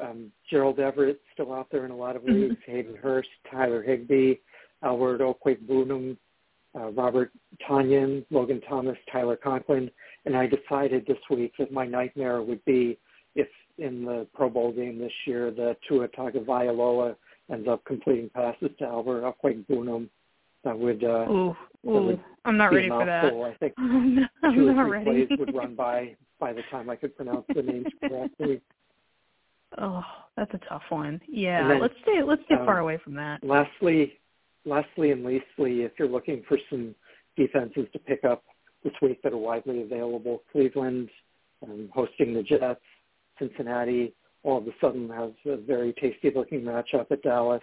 [0.00, 2.54] um, Gerald Everett still out there in a lot of leagues.
[2.54, 2.72] Mm-hmm.
[2.72, 4.34] Hayden Hurst, Tyler Higbee,
[4.82, 6.16] Albert Okwuegbunam,
[6.78, 7.32] uh, Robert
[7.68, 9.90] Tonyan, Logan Thomas, Tyler Conklin,
[10.26, 12.98] and I decided this week that my nightmare would be
[13.34, 17.16] if in the Pro Bowl game this year that Tua Tagovailoa
[17.50, 20.08] ends up completing passes to Albert Okwuegbunam.
[20.64, 23.32] That would uh, ooh, ooh, that would I'm not ready for that.
[23.32, 25.26] I think I'm two or three ready.
[25.26, 28.60] plays would run by by the time I could pronounce the names correctly.
[29.76, 30.02] Oh,
[30.36, 31.20] that's a tough one.
[31.28, 33.44] Yeah, then, let's stay let's stay um, far away from that.
[33.44, 34.14] Lastly,
[34.64, 36.94] lastly and leastly, if you're looking for some
[37.36, 38.44] defenses to pick up
[38.82, 41.10] this week that are widely available, Cleveland
[41.62, 42.80] um, hosting the Jets,
[43.38, 47.62] Cincinnati all of a sudden has a very tasty looking matchup at Dallas,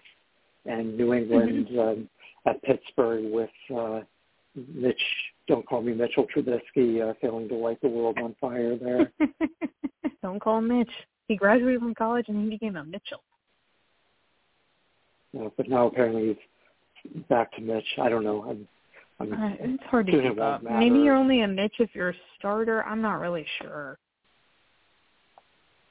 [0.65, 1.79] and New England mm-hmm.
[1.79, 2.09] um,
[2.45, 4.01] at Pittsburgh with uh,
[4.55, 5.01] Mitch.
[5.47, 9.11] Don't call me Mitchell Trubisky uh, failing to light the world on fire there.
[10.21, 10.91] don't call Mitch.
[11.27, 13.23] He graduated from college and he became a Mitchell.
[15.33, 16.37] Yeah, but now apparently
[17.03, 17.85] he's back to Mitch.
[18.01, 18.45] I don't know.
[18.47, 18.67] I'm,
[19.19, 20.63] I'm uh, it's hard to keep up.
[20.63, 22.83] Maybe you're only a Mitch if you're a starter.
[22.83, 23.97] I'm not really sure.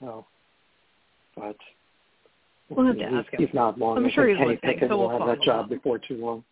[0.01, 0.27] No,
[1.37, 1.57] but
[2.69, 3.41] we'll have to he's, ask him.
[3.41, 3.97] He's not long.
[3.97, 6.45] I'm sure he's Kenny listening, Pickett so we'll will have that job before too long.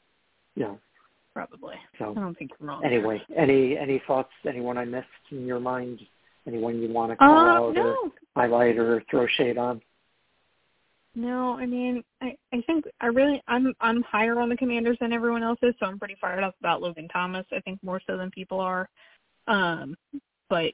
[0.55, 0.75] Yeah.
[1.35, 1.77] Probably.
[1.99, 2.85] So I don't think you're wrong.
[2.85, 4.31] Anyway, any any thoughts?
[4.47, 6.01] Anyone I missed in your mind?
[6.47, 7.83] Anyone you want to call uh, out no.
[7.83, 7.97] or
[8.37, 9.81] highlight or throw shade on?
[11.15, 15.13] No, I mean, I I think I really I'm I'm higher on the Commanders than
[15.13, 17.47] everyone else is, so I'm pretty fired up about Logan Thomas.
[17.53, 18.89] I think more so than people are.
[19.47, 19.95] Um,
[20.49, 20.73] but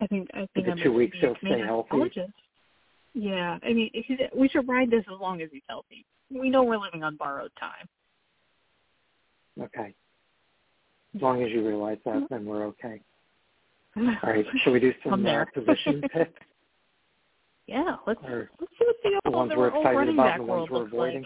[0.00, 2.10] I think I think the I'm two weeks he'll stay healthy.
[3.12, 3.90] Yeah, I mean,
[4.34, 6.06] we should ride this as long as he's healthy.
[6.30, 7.88] We know we're living on borrowed time.
[9.60, 9.92] Okay.
[11.16, 12.26] As long as you realize that, Mm-hmm.
[12.30, 13.00] then we're okay.
[14.22, 14.44] All right.
[14.62, 16.30] Shall we do some uh, position picks?
[17.66, 20.68] Yeah, let's Or let's see what the, the ones we're excited about and the ones
[20.70, 21.24] we're avoiding?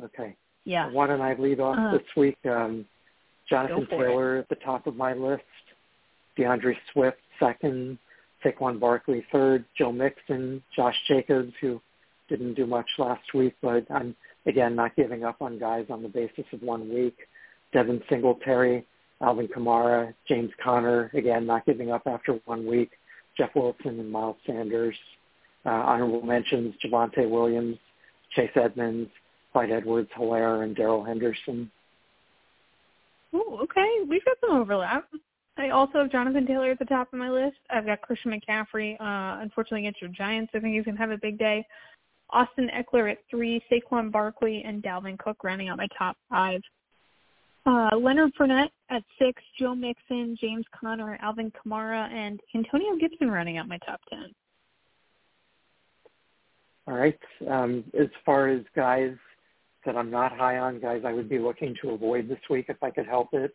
[0.00, 0.12] like.
[0.14, 0.36] Okay.
[0.64, 0.90] Yeah.
[0.90, 2.36] Why don't I lead off Uh, this week?
[2.44, 2.84] Um,
[3.48, 5.42] Jonathan Taylor at the top of my list.
[6.36, 7.98] D'Andre Swift second.
[8.44, 9.64] Saquon Barkley third.
[9.78, 10.62] Joe Mixon.
[10.74, 11.80] Josh Jacobs, who
[12.28, 14.14] didn't do much last week, but I'm
[14.46, 17.16] again not giving up on guys on the basis of one week.
[17.72, 18.84] Devin Singletary,
[19.22, 22.90] Alvin Kamara, James Conner, again not giving up after one week.
[23.36, 24.96] Jeff Wilson and Miles Sanders.
[25.64, 27.78] Uh, honorable mentions: Javonte Williams,
[28.34, 29.10] Chase Edmonds,
[29.52, 31.70] Clyde Edwards-Helaire, and Darrell Henderson.
[33.32, 34.00] Oh, okay.
[34.08, 35.08] We've got some overlap.
[35.56, 37.58] I also have Jonathan Taylor at the top of my list.
[37.70, 38.94] I've got Christian McCaffrey.
[39.00, 41.66] Uh, unfortunately, against your Giants, I think he's going to have a big day.
[42.30, 46.62] Austin Ekeler at three, Saquon Barkley, and Dalvin Cook rounding out my top five.
[47.64, 53.56] Uh, Leonard Fournette at six, Joe Mixon, James Conner, Alvin Kamara, and Antonio Gibson running
[53.58, 54.32] out my top ten.
[56.88, 57.18] All right.
[57.48, 59.14] Um, as far as guys
[59.86, 62.82] that I'm not high on, guys I would be looking to avoid this week if
[62.82, 63.54] I could help it.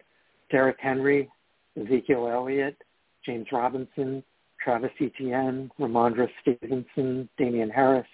[0.49, 1.29] Derrick Henry,
[1.77, 2.77] Ezekiel Elliott,
[3.25, 4.23] James Robinson,
[4.63, 8.07] Travis Etienne, Rhamondre Stevenson, Damien Harris,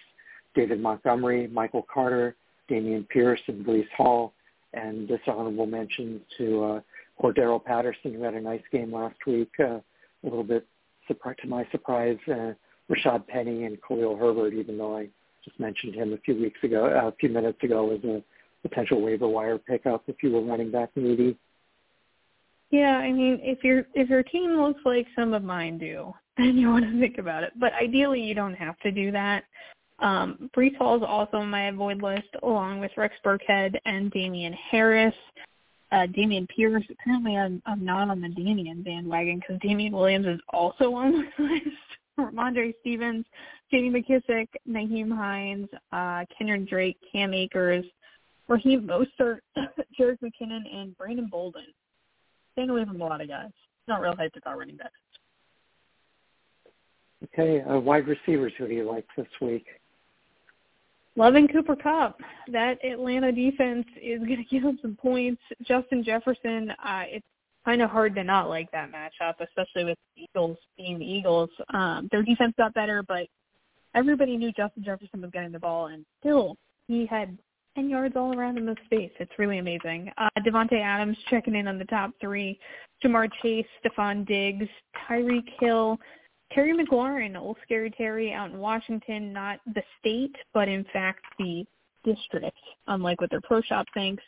[0.54, 2.36] David Montgomery, Michael Carter,
[2.70, 4.33] Dameon Pierce, and Breece Hall.
[4.74, 6.80] And dishonorable mentions to uh,
[7.20, 9.52] Cordero Patterson, who had a nice game last week.
[9.58, 9.82] Uh, a
[10.24, 10.66] little bit
[11.08, 12.52] to my surprise, uh,
[12.90, 15.08] Rashaad Penny and Khalil Herbert, even though I
[15.44, 18.22] just mentioned him a few weeks ago, uh, a few minutes ago as a
[18.66, 21.36] potential waiver wire pickup if you were running back needy.
[22.70, 26.56] Yeah, I mean, if your if your team looks like some of mine do, then
[26.56, 27.52] you want to think about it.
[27.56, 29.44] But ideally, you don't have to do that.
[30.00, 34.52] Um, Breece Hall is also on my avoid list, along with Rex Burkhead and Damien
[34.70, 35.14] Harris.
[35.92, 36.82] Uh, Dameon Pierce.
[36.90, 41.30] Apparently, I'm, I'm not on the Damian bandwagon because Damien Williams is also on my
[41.38, 41.76] list.
[42.18, 43.24] Rhamondre Stevens,
[43.70, 43.90] J.D.
[43.90, 46.24] McKissic, Nyheim Hines, uh,
[46.68, 47.84] Drake, Cam Akers,
[48.48, 49.40] Raheem Mostert,
[49.98, 51.66] Jerick McKinnon, and Brandon Bolden
[52.52, 53.50] staying away from a lot of guys.
[53.88, 54.92] Not real hyped about running backs.
[57.24, 59.66] Okay, uh, wide receivers, who do you like this week?
[61.16, 62.20] Loving Cooper Kupp.
[62.50, 65.42] That Atlanta defense is going to give him some points.
[65.62, 67.26] Justin Jefferson, uh, it's
[67.64, 71.50] kind of hard to not like that matchup, especially with Eagles being the Eagles.
[71.72, 73.26] Um, their defense got better, but
[73.94, 76.56] everybody knew Justin Jefferson was getting the ball, and still
[76.88, 77.38] he had
[77.76, 79.10] 10 yards all around in the space.
[79.18, 80.12] It's really amazing.
[80.18, 82.58] Uh, Davante Adams checking in on the top three.
[83.02, 84.68] Ja'Marr Chase, Stefon Diggs,
[85.08, 85.98] Tyreek Hill,
[86.54, 91.64] Terry McLaurin, old scary Terry out in Washington, not the state, but in fact the
[92.04, 94.22] district, unlike what their pro shop thinks.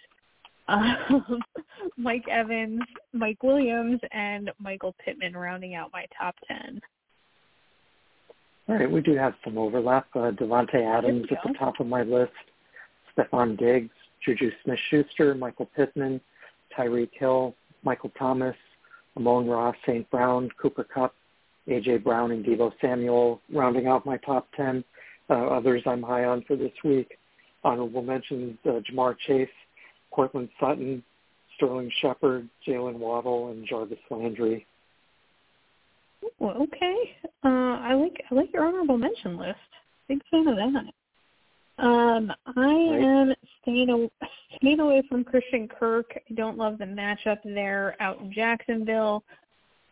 [0.68, 1.40] Um,
[1.96, 6.80] Mike Evans, Mike Williams, and Michael Pittman rounding out my top 10.
[8.68, 10.08] All right, we do have some overlap.
[10.14, 12.32] Uh, Davante Adams at the top of my list.
[13.16, 13.92] Stefon Diggs,
[14.24, 16.20] Juju Smith-Schuster, Michael Pittman,
[16.76, 18.56] Tyreek Hill, Michael Thomas,
[19.16, 20.10] Amon Ross, St.
[20.10, 21.14] Brown, Cooper Kupp,
[21.68, 21.98] A.J.
[21.98, 24.84] Brown, and Deebo Samuel, rounding out my top 10.
[25.28, 27.18] Uh, others I'm high on for this week.
[27.64, 29.48] Honorable mentions, uh, Ja'Marr Chase,
[30.12, 31.02] Courtland Sutton,
[31.56, 34.66] Sterling Shepard, Jaylen Waddle, and Jarvis Landry.
[36.38, 37.16] Well, okay.
[37.44, 39.58] Uh, I like I like your honorable mention list.
[40.08, 41.84] Big fan of that.
[41.84, 43.00] Um, I Right.
[43.02, 44.10] am staying away,
[44.56, 46.10] staying away from Christian Kirk.
[46.30, 49.24] I don't love the matchup there out in Jacksonville.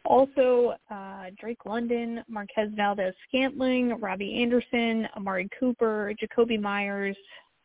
[0.05, 7.17] Also, uh, Drake London, Marquez Valdez Scantling, Robbie Anderson, Amari Cooper, Jakobi Meyers,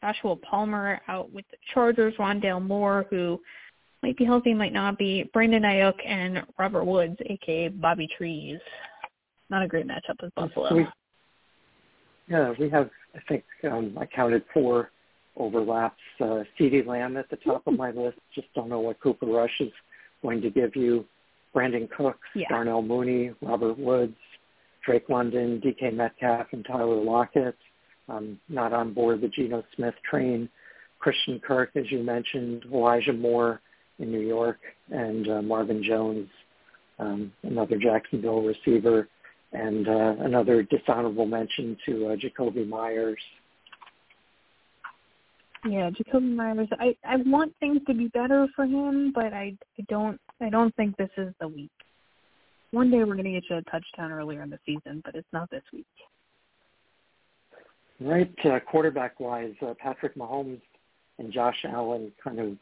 [0.02, 3.39] Joshua Palmer out with the Chargers, Rondale Moore, who
[4.02, 8.60] might be healthy, might not be, Brandon Aiyuk, and Robert Woods, aka Bobby Trees.
[9.49, 10.73] Not a great matchup with Buffalo.
[10.73, 10.88] We,
[12.30, 14.91] yeah, we have, I think, um, I counted four
[15.36, 15.99] overlaps.
[16.22, 18.18] Uh, CeeDee Lamb at the top of my list.
[18.34, 19.72] Just don't know what Cooper Rush is
[20.22, 21.05] going to give you.
[21.56, 22.47] Brandin Cooks, Yeah.
[22.50, 24.18] Darnell Mooney, Robert Woods,
[24.86, 27.56] Drake London, DK Metcalf, and Tyler Lockett.
[28.08, 30.50] Um, not on board the Geno Smith train.
[31.00, 33.62] Christian Kirk, as you mentioned, Elijah Moore
[34.00, 36.28] in New York, and uh, Marvin Jones,
[36.97, 39.08] um, another Jacksonville receiver,
[39.54, 43.20] and uh, another dishonorable mention to uh, Jakobi Meyers.
[45.66, 46.70] Yeah, Jakobi Meyers.
[46.80, 50.76] I I want things to be better for him, but I I don't I don't
[50.76, 51.72] think this is the week.
[52.72, 55.28] one day we're going to get you a touchdown earlier in the season, but it's
[55.34, 55.86] not this week.
[58.00, 60.62] Right, uh, quarterback-wise, uh, Patrick Mahomes
[61.18, 62.58] and Josh Allen kind of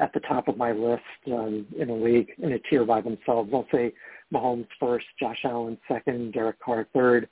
[0.00, 3.50] at the top of my list um, in a league in a tier by themselves.
[3.52, 3.92] I'll say
[4.34, 7.28] Mahomes first, Josh Allen second, Derek Carr third,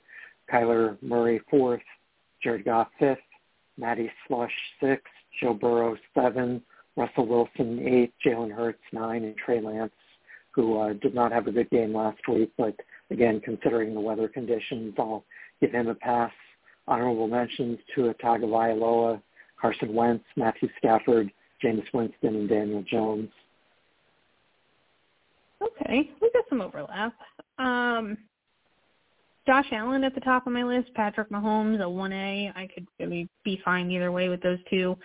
[0.49, 1.81] Kyler Murray fourth,
[2.41, 3.17] Jared Goff fifth,
[3.77, 5.11] Matty Slush sixth,
[5.41, 6.61] Joe Burrow seven,
[6.95, 9.91] Russell Wilson eight, Jalen Hurts nine, and Trey Lance,
[10.51, 12.75] who uh, did not have a good game last week, but
[13.11, 15.25] again, considering the weather conditions, I'll
[15.61, 16.31] give him a pass.
[16.87, 19.21] Honorable mentions to Tagovailoa,
[19.59, 21.31] Carson Wentz, Matthew Stafford,
[21.63, 23.29] Jameis Winston, and Daniel Jones.
[25.61, 27.13] Okay, we got some overlap.
[27.57, 28.17] Um,
[29.47, 32.51] Josh Allen at the top of my list, Patrick Mahomes, a 1A.
[32.55, 34.97] I could really be fine either way with those two.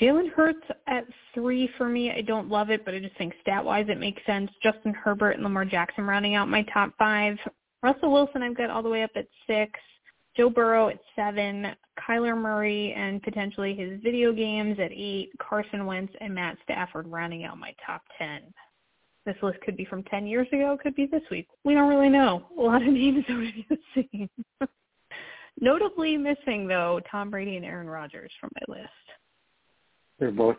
[0.00, 2.10] Jalen Hurts at three for me.
[2.10, 4.50] I don't love it, but I just think stat-wise it makes sense.
[4.62, 7.36] Justin Herbert and Lamar Jackson rounding out my top five.
[7.82, 9.72] Russell Wilson I've got all the way up at six.
[10.36, 16.12] Joe Burrow at seven, Kyler Murray and potentially his video games at eight, Carson Wentz
[16.20, 18.42] and Matt Stafford rounding out my top ten.
[19.26, 21.48] This list could be from ten years ago, could be this week.
[21.64, 22.46] We don't really know.
[22.56, 24.30] A lot of names are the same.
[25.60, 29.07] Notably missing though Tom Brady and Aaron Rodgers from my list.
[30.18, 30.56] They're both.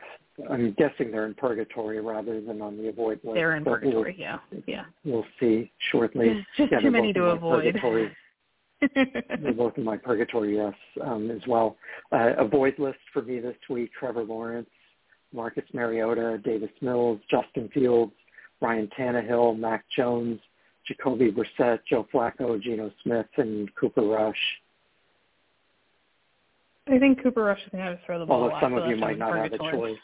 [0.49, 3.35] I'm guessing they're in purgatory rather than on the avoid list.
[3.35, 4.37] They're in purgatory, we'll, yeah,
[4.67, 4.85] yeah.
[5.03, 6.45] We'll see shortly.
[6.55, 7.75] Just yeah, too many to avoid.
[8.81, 11.75] They're both in my purgatory, yes, um, as well.
[12.13, 14.69] Uh, a void list for me this week, Trevor Lawrence,
[15.33, 18.13] Marcus Mariota, Davis Mills, Justin Fields,
[18.61, 20.39] Ryan Tannehill, Mac Jones,
[20.87, 24.37] Jacoby Brissett, Joe Flacco, Geno Smith, and Cooper Rush.
[26.91, 28.43] I think Cooper Rush is going to have to throw the ball.
[28.43, 29.97] Although some of you might not have a choice.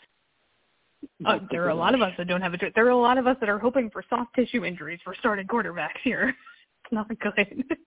[1.25, 2.71] Uh, there are a lot of us that don't have a choice.
[2.75, 5.47] There are a lot of us that are hoping for soft tissue injuries for starting
[5.47, 6.33] quarterbacks here.
[6.85, 7.63] It's not good.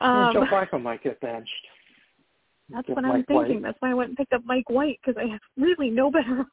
[0.00, 1.50] Um, Joe Flacco might get benched.
[2.70, 3.34] That's what I'm thinking.
[3.36, 3.62] White.
[3.62, 6.46] That's why I went and picked up Mike White because I have really no better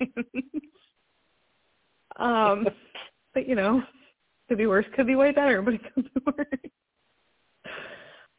[0.00, 0.26] options.
[2.16, 2.68] um,
[3.34, 3.82] but you know,
[4.48, 6.46] could be worse, could be way better, but it could be worse.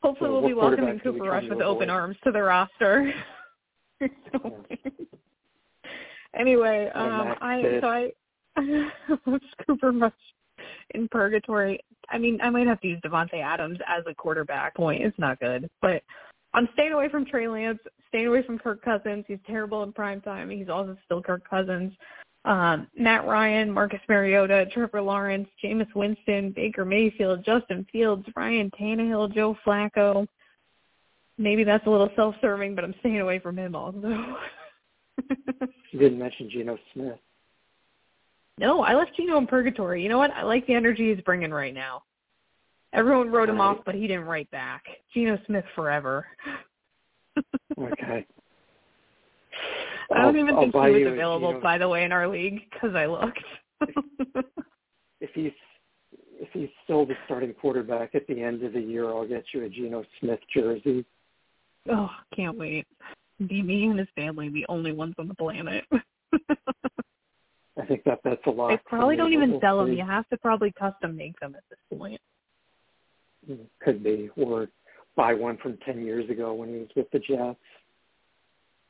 [0.04, 3.14] Hopefully, so we'll be welcoming Cooper Rush with open arms to the roster.
[6.38, 8.12] anyway, um, I so I
[9.66, 10.14] Cooper Rush
[10.92, 11.80] in purgatory.
[12.10, 15.04] I mean, I might have to use Davante Adams as a quarterback point.
[15.04, 15.70] It's not good.
[15.82, 16.04] But
[16.54, 19.26] I'm staying away from Trey Lance, staying away from Kirk Cousins.
[19.28, 20.50] He's terrible in prime time.
[20.50, 21.92] He's also still Kirk Cousins.
[22.48, 29.34] Um, Matt Ryan, Marcus Mariota, Trevor Lawrence, Jameis Winston, Baker Mayfield, Justin Fields, Ryan Tannehill,
[29.36, 30.26] Joe Flacco.
[31.38, 34.38] Maybe that's a little self-serving, but I'm staying away from him also.
[35.92, 37.20] you didn't mention Geno Smith.
[38.58, 40.02] No, I left Geno in purgatory.
[40.02, 40.32] You know what?
[40.32, 42.04] I like the energy he's bringing right now.
[42.94, 44.86] Everyone wrote him off, but he didn't write back.
[45.14, 46.26] Geno Smith forever.
[47.78, 48.26] okay.
[50.14, 52.28] I don't even I'll think he was available, you know, by the way, in our
[52.28, 53.44] league because I looked.
[55.22, 55.52] if he's
[56.40, 59.64] if he's still the starting quarterback at the end of the year, I'll get you
[59.64, 61.06] a Geno Smith jersey.
[61.90, 62.86] Oh, can't wait.
[63.48, 65.84] Be me and his family the only ones on the planet.
[67.80, 68.70] I think that that's a lot.
[68.70, 69.92] They probably don't even we'll sell see.
[69.92, 69.98] them.
[69.98, 72.20] You have to probably custom make them at this point.
[73.50, 74.68] Mm, could be, or
[75.16, 77.60] buy one from ten years ago when he was with the Jets.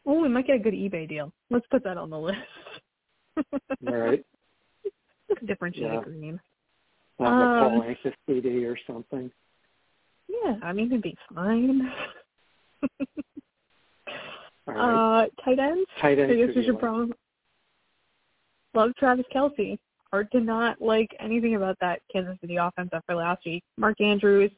[0.10, 1.34] Oh, we might get a good eBay deal.
[1.50, 2.38] Let's put that on the list.
[3.88, 4.26] All right.
[5.46, 5.98] Different shade Yeah.
[5.98, 6.40] of green.
[7.20, 9.30] Not Um, the Paul Anka CD or something.
[10.30, 11.92] Yeah, I mean it'd be fine.
[14.68, 15.24] All right.
[15.24, 15.90] uh, tight ends.
[16.02, 16.34] Tight ends.
[16.34, 17.14] I guess we should probably
[18.74, 19.78] love Travis Kelce.
[20.12, 23.64] Hard to not like anything about that Kansas City offense after last week.
[23.78, 24.52] Mark Andrews,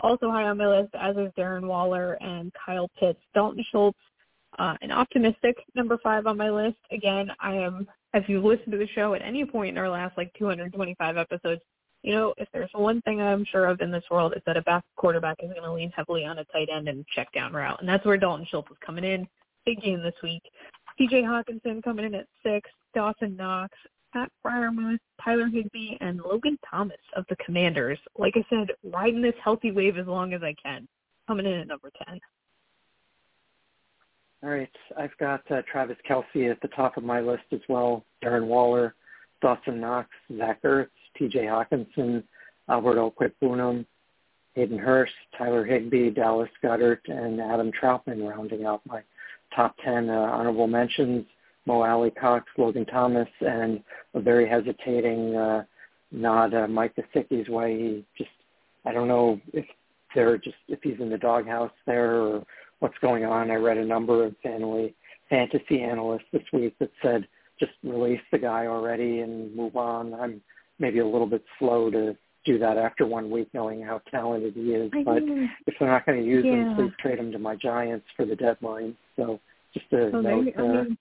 [0.00, 3.20] also high on my list, as is Darren Waller and Kyle Pitts.
[3.34, 3.98] Dalton Schultz,
[4.58, 6.76] uh, an optimistic number five on my list.
[6.90, 10.16] Again, I am, if you've listened to the show at any point in our last
[10.16, 11.60] like 225 episodes,
[12.02, 14.62] you know, if there's one thing I'm sure of in this world, it's that a
[14.62, 17.78] back quarterback is going to lean heavily on a tight end and check down route.
[17.80, 19.28] And that's where Dalton Schultz is coming in.
[19.66, 20.42] Big game this week.
[20.98, 23.74] TJ Hockenson coming in at six, Dawson Knox,
[24.12, 27.98] Pat Freiermuth, Tyler Higbee, and Logan Thomas of the Commanders.
[28.18, 30.88] Like I said, riding this healthy wave as long as I can.
[31.28, 32.18] Coming in at number 10.
[34.42, 34.70] All right.
[34.96, 38.04] I've got uh, Travis Kelce at the top of my list as well.
[38.24, 38.94] Darren Waller,
[39.42, 40.88] Dawson Knox, Zach Ertz,
[41.18, 41.40] T.J.
[41.40, 42.22] Hockenson,
[42.68, 43.84] Albert Okwuegbunam,
[44.54, 49.02] Hayden Hurst, Tyler Higbee, Dallas Goedert, and Adam Trautman rounding out my
[49.54, 51.26] top 10 uh, honorable mentions.
[51.66, 53.82] Mo Alie-Cox, Logan Thomas, and
[54.14, 55.62] a very hesitating uh,
[56.10, 57.78] not uh, Mike Gesicki's way.
[57.78, 58.30] He just
[58.84, 59.66] I don't know if
[60.14, 62.44] they're just if he's in the doghouse there or
[62.80, 63.50] what's going on.
[63.50, 64.94] I read a number of family
[65.28, 67.26] fantasy analysts this week that said
[67.58, 70.12] just release the guy already and move on.
[70.14, 70.42] I'm
[70.78, 74.72] maybe a little bit slow to do that after one week, knowing how talented he
[74.72, 74.90] is.
[74.94, 76.52] I but mean, if they're not going to use yeah.
[76.52, 78.96] him, please trade him to my Giants for the deadline.
[79.16, 79.38] So
[79.74, 80.98] just a so note there, I mean,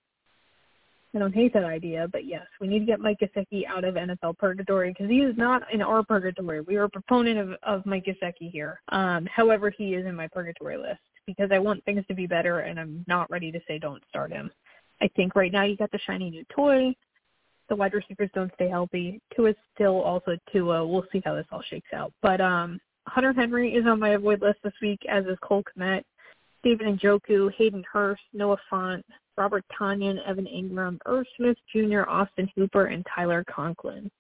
[1.16, 3.96] I don't hate that idea, but yes, we need to get Mike Gesicki out of
[3.96, 6.62] NFL purgatory because he is not in our purgatory.
[6.62, 8.82] We are a proponent of, of Mike Gesicki here.
[8.90, 11.00] Um, however, he is in my purgatory list
[11.36, 14.32] because I want things to be better, and I'm not ready to say don't start
[14.32, 14.52] him.
[15.02, 16.94] I think right now you got the shiny new toy.
[17.70, 19.22] The wide receivers don't stay healthy.
[19.36, 20.86] Tua is still also Tua.
[20.86, 22.12] We'll see how this all shakes out.
[22.22, 26.04] But um, Hunter Henry is on my avoid list this week, as is Cole Kmet,
[26.64, 29.04] David Njoku, Hayden Hurst, Noah Fant,
[29.38, 34.12] Robert Tonyan, Evan Engram, Irv Smith Jr., Austin Hooper, and Tyler Conklin.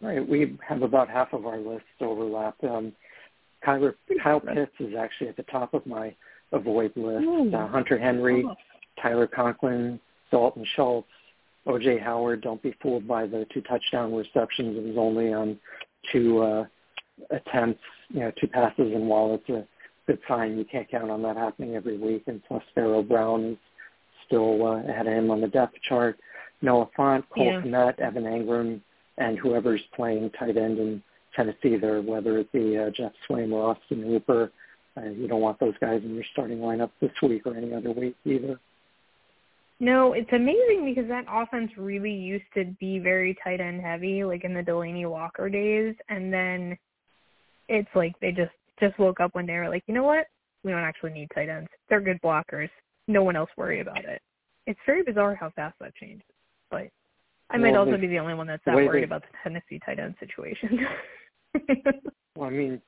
[0.00, 2.56] Right, we have about half of our list overlap.
[2.64, 2.92] Um,
[3.64, 6.14] Kyler, Kyle Pitts is actually at the top of my
[6.52, 7.24] avoid list.
[7.24, 7.54] Ooh.
[7.54, 8.54] Uh, Hunter Henry, Oh,
[9.00, 9.98] Tyler Conklin,
[10.30, 11.08] Dalton Schultz,
[11.66, 11.98] O.J.
[11.98, 12.40] Howard.
[12.42, 14.76] Don't be fooled by the two touchdown receptions.
[14.76, 15.58] It was only on
[16.12, 16.64] two uh,
[17.30, 19.66] attempts, you know, two passes, and while it's a
[20.06, 22.24] good sign, you can't count on that happening every week.
[22.26, 23.56] And plus, Pharaoh Brown is
[24.26, 26.18] still uh, ahead of him on the depth chart.
[26.62, 27.60] Noah Fant, Cole Yeah.
[27.62, 28.80] Kmet, Evan Engram,
[29.18, 31.02] and whoever's playing tight end in
[31.34, 34.50] Tennessee there, whether it be uh, Geoff Swaim or Austin Hooper.
[34.96, 37.92] Uh, you don't want those guys in your starting lineup this week or any other
[37.92, 38.58] week either.
[39.80, 44.44] No, it's amazing because that offense really used to be very tight end heavy, like
[44.44, 46.76] in the Delanie Walker days, and then
[47.68, 50.26] it's like they just just woke up when they were like, you know what?
[50.62, 51.68] We don't actually need tight ends.
[51.88, 52.68] They're good blockers.
[53.08, 54.20] No one else worry about it.
[54.66, 56.24] It's very bizarre how fast that changed.
[56.70, 56.88] But
[57.50, 59.80] I might Well, also be the only one that's that worried they- about the Tennessee
[59.84, 60.86] tight end situation.
[62.34, 62.80] Well, I mean,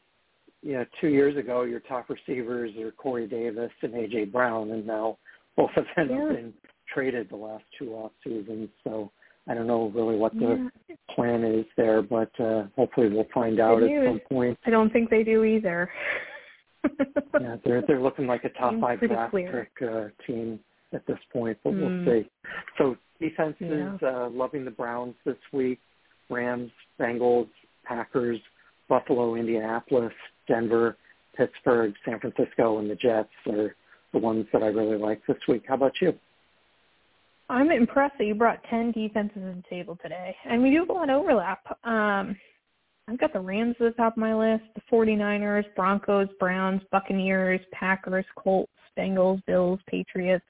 [0.63, 4.25] yeah, two years ago, your top receivers are Corey Davis and A.J.
[4.27, 5.19] Brown, and now
[5.55, 6.21] both of them Yeah.
[6.21, 6.55] have been
[6.93, 8.71] traded the last two off seasons.
[8.85, 9.11] So
[9.47, 13.61] I don't know really what the yeah, plan is there, but uh, hopefully we'll find
[13.61, 14.59] out at some point.
[14.65, 15.91] I don't think they do either.
[17.41, 19.69] Yeah, they're they're looking like a top Seems five draft clear.
[19.79, 20.61] pick uh, team
[20.93, 21.81] at this point, but Hmm.
[21.81, 22.29] we'll see.
[22.79, 24.09] So defenses, Yeah.
[24.25, 25.81] uh, loving the Browns this week.
[26.31, 27.49] Rams, Bengals,
[27.85, 28.39] Packers,
[28.89, 30.13] Buffalo, Indianapolis,
[30.49, 30.97] Denver,
[31.37, 33.75] Pittsburgh, San Francisco, and the Jets are
[34.13, 35.65] the ones that I really like this week.
[35.67, 36.15] How about you?
[37.49, 40.35] I'm impressed that you brought 10 defenses to the table today.
[40.49, 41.65] And we do have a lot of overlap.
[41.85, 42.37] Um,
[43.07, 47.61] I've got the Rams at the top of my list, the 49ers, Broncos, Browns, Buccaneers,
[47.73, 50.45] Packers, Colts, Bengals, Bills, Patriots.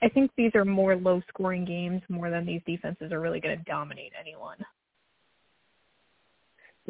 [0.00, 3.64] I think these are more low-scoring games more than these defenses are really going to
[3.64, 4.58] dominate anyone.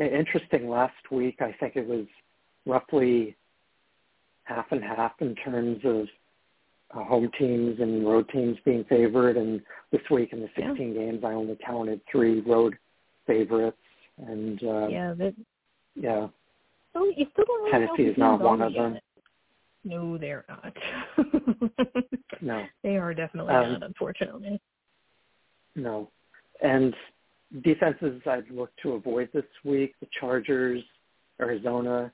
[0.03, 0.68] Yeah, interesting.
[0.68, 2.07] Last week, I think it was
[2.66, 3.36] roughly
[4.44, 6.07] half and half in terms of
[6.94, 9.36] uh, home teams and road teams being favored.
[9.36, 12.76] And this week in the 16 games, I only counted three road
[13.26, 13.76] favorites.
[14.18, 15.34] And uh, yeah, that,
[15.94, 16.28] yeah,
[16.92, 18.94] so you still don't really Tennessee is not one of them.
[18.94, 19.03] yet.
[19.84, 20.76] No, they're not.
[22.40, 24.61] No, they are definitely Um, not, unfortunately.
[25.74, 26.11] no.
[26.62, 26.94] And
[27.62, 30.82] defenses I'd look to avoid this week: the Chargers,
[31.40, 32.12] Arizona,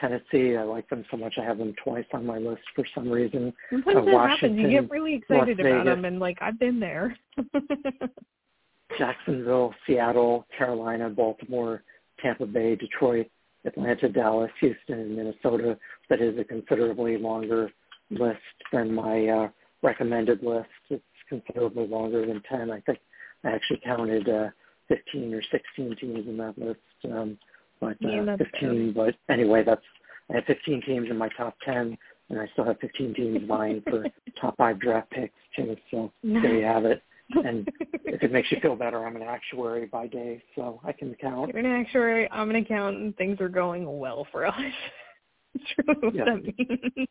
[0.00, 0.56] Tennessee.
[0.56, 3.52] I like them so much I have them twice on my list for some reason.
[3.70, 4.58] Sometimes uh, that happens.
[4.58, 7.16] You get really excited about them, and like I've been there.
[8.98, 11.82] Jacksonville, Seattle, Carolina, Baltimore,
[12.20, 13.26] Tampa Bay, Detroit,
[13.64, 15.78] Atlanta, Dallas, Houston, and Minnesota.
[16.10, 17.70] That is a considerably longer
[18.10, 18.38] list
[18.72, 19.48] than my uh,
[19.82, 20.68] recommended list.
[20.90, 22.70] It's considerably longer than 10.
[22.70, 22.98] I think
[23.44, 24.48] I actually counted uh,
[24.92, 26.80] 15 or 16 teams in that list,
[27.10, 27.38] um,
[27.80, 28.92] but uh, that's 15.
[28.92, 29.82] But anyway, that's
[30.30, 31.96] I have 15 teams in my top 10,
[32.30, 34.06] and I still have 15 teams vying for
[34.40, 35.76] top five draft picks too.
[35.90, 37.02] So there you have it.
[37.44, 37.66] And
[38.04, 41.50] if it makes you feel better, I'm an actuary by day, so I can count.
[41.54, 42.30] You're an actuary.
[42.30, 43.16] I'm an accountant.
[43.16, 44.54] Things are going well for us.
[45.54, 46.24] That's really what Yeah.
[46.26, 47.08] that means.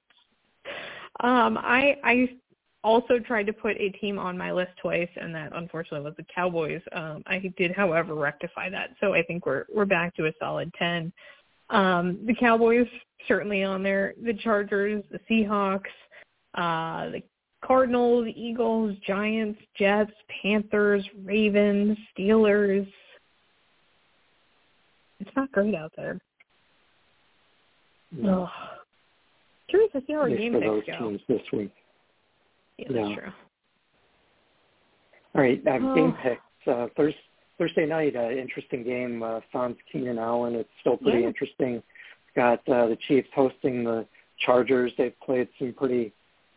[1.22, 2.30] Um, I I
[2.84, 6.26] also tried to put a team on my list twice, and that unfortunately was the
[6.34, 6.82] Cowboys.
[6.94, 10.74] Um, I did, however, rectify that, so I think we're we're back to a solid
[10.78, 11.12] ten.
[11.70, 12.88] Um, the Cowboys
[13.28, 14.14] certainly on there.
[14.24, 15.82] The Chargers, the Seahawks,
[16.56, 17.24] uh, the
[17.64, 20.12] Cardinals, Eagles, Giants, Jets,
[20.42, 22.92] Panthers, Ravens, Steelers.
[25.20, 26.20] It's not great out there.
[28.12, 28.50] No, Ugh.
[29.70, 31.00] Curious to see how our game picks those go.
[31.00, 31.72] teams this week.
[32.82, 33.16] Yeah, that's Yeah.
[33.16, 33.32] true.
[35.36, 35.96] All right, uh, Oh.
[35.96, 36.42] game picks.
[36.68, 37.16] Uh, Thurs
[37.58, 39.22] Thursday night, uh, interesting game.
[39.22, 40.56] Uh, Sans Keenan Allen.
[40.56, 41.28] It's still pretty Yeah.
[41.28, 41.84] interesting.
[42.36, 44.08] Got uh, the Chiefs hosting the
[44.38, 44.96] Chargers.
[44.98, 46.12] They've played some pretty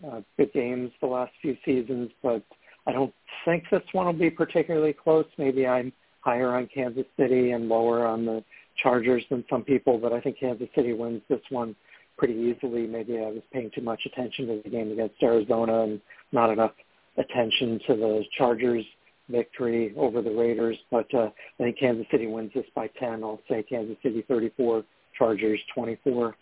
[0.05, 2.43] uh, good games the last few seasons, but
[2.87, 3.15] I don't
[3.45, 5.27] think this one will be particularly close.
[5.37, 8.43] Maybe I'm higher on Kansas City and lower on the
[8.77, 11.77] Chargers than some people, but I think Kansas City wins this one
[12.17, 12.87] pretty easily.
[12.87, 16.01] Maybe I was paying too much attention to the game against Arizona and
[16.33, 16.73] not enough
[17.17, 18.85] attention to the Chargers
[19.29, 23.25] victory over the Raiders, but uh, I think Kansas City wins this by 10.
[23.25, 24.85] I'll say Kansas City 34,
[25.17, 26.35] Chargers 24.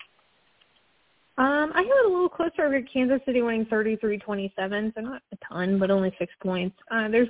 [1.38, 5.78] Um, I it a little closer with Kansas City winning 33-27, so not a ton,
[5.78, 6.76] but only six points.
[6.90, 7.28] Uh, there's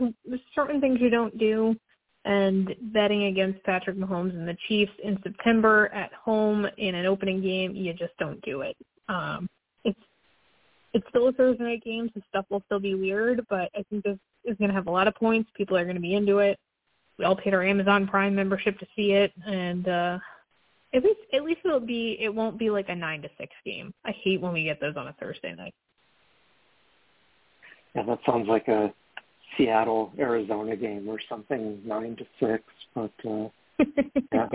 [0.54, 1.76] certain things you don't do,
[2.24, 7.42] and betting against Patrick Mahomes and the Chiefs in September at home in an opening
[7.42, 8.76] game, you just don't do it.
[9.08, 9.48] Um,
[9.84, 9.98] it's
[10.94, 14.04] it's still a Thursday night game, so stuff will still be weird, but I think
[14.04, 15.50] this is going to have a lot of points.
[15.56, 16.58] People are going to be into it.
[17.18, 20.18] We all paid our Amazon Prime membership to see it, and uh,
[20.94, 23.92] at least at least it'll be it won't be like a nine to six game.
[24.04, 25.74] I hate when we get those on a Thursday night.
[27.94, 28.92] Yeah, that sounds like a
[29.56, 32.62] Seattle Arizona game or something, nine to six.
[32.94, 33.48] But uh,
[34.32, 34.48] yeah,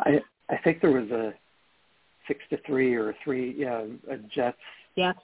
[0.00, 1.34] I I think there was a
[2.28, 4.58] six to three or a three yeah a Jets
[4.96, 5.16] yes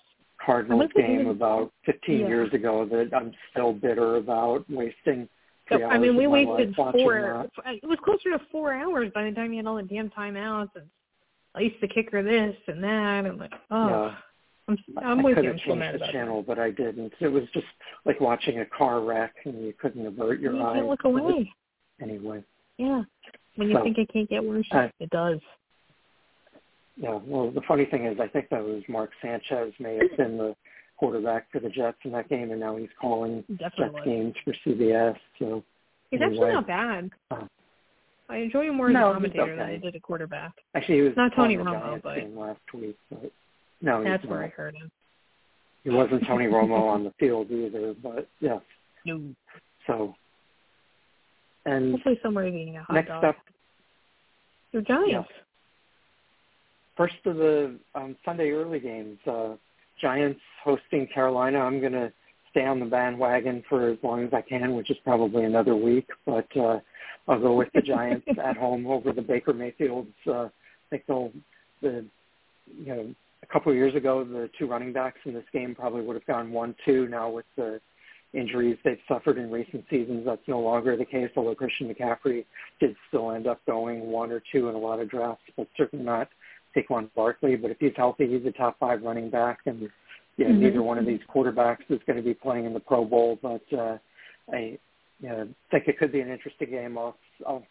[0.44, 2.26] Cardinals game about 15 yeah.
[2.26, 5.28] years ago that I'm still bitter about wasting.
[5.68, 7.48] So, I mean, we wasted four.
[7.64, 7.74] That.
[7.82, 10.70] It was closer to four hours by the time you had all the damn timeouts
[10.74, 10.86] and
[11.55, 13.24] ice the kicker this and that.
[13.24, 14.14] And like, oh, yeah.
[14.69, 15.51] I'm, I'm I with could you.
[15.51, 17.13] have changed the channel, but I didn't.
[17.21, 17.67] It was just
[18.05, 20.77] like watching a car wreck and you couldn't avert your you eyes.
[20.77, 21.53] can't look away.
[22.01, 22.43] Anyway.
[22.79, 23.03] Yeah.
[23.57, 25.39] When you so, think it can't get worse, uh, it does.
[26.97, 27.19] Yeah.
[27.25, 30.55] Well, the funny thing is, I think that was Mark Sanchez may have been the
[30.97, 34.55] quarterback for the Jets in that game, and now he's calling Definitely Jets games for
[34.65, 35.17] CBS.
[35.39, 35.65] So
[36.11, 36.37] He's anyway.
[36.37, 37.11] actually not bad.
[37.31, 37.47] Uh,
[38.29, 39.75] I enjoy him more as no, a commentator than okay.
[39.75, 40.53] I did a quarterback.
[40.75, 42.97] actually, he was Not Tony Romo, but- last week.
[43.11, 43.33] But
[43.83, 44.91] no, That's where I heard him.
[45.85, 47.95] He wasn't Tony Romo on the field either.
[48.01, 48.61] But yeah.
[49.05, 49.20] No.
[49.87, 50.14] So.
[51.66, 53.24] And Hopefully somewhere eating a hot next dog.
[53.24, 53.37] up,
[54.72, 55.28] Your Giants.
[56.97, 59.55] first of the um, Sunday early games, uh,
[60.01, 61.59] Giants hosting Carolina.
[61.59, 62.12] I'm going to
[62.51, 66.07] stay on the bandwagon for as long as I can, which is probably another week.
[66.26, 66.78] But uh,
[67.28, 70.11] I'll go with the Giants at home over the Baker Mayfields.
[70.26, 70.51] Uh, I
[70.91, 71.33] think they'll
[71.80, 72.05] the
[72.78, 73.14] you know
[73.53, 76.50] couple of years ago the two running backs in this game probably would have gone
[76.50, 77.07] one two.
[77.09, 77.80] Now with the
[78.32, 81.30] injuries they've suffered in recent seasons, that's no longer the case.
[81.36, 82.44] Although Christian McCaffrey
[82.80, 86.05] did still end up going one or two in a lot of drafts, but certainly
[86.05, 86.28] not
[86.74, 87.57] Saquon Barkley.
[87.57, 89.90] But if he's healthy, he's a top five running back, and
[90.38, 90.59] know, Mhm.
[90.59, 93.38] neither one of these quarterbacks is going to be playing in the Pro Bowl.
[93.40, 93.98] But uh,
[94.50, 94.78] I
[95.20, 96.98] you know, think it could be an interesting game.
[96.98, 97.64] I'll, I'll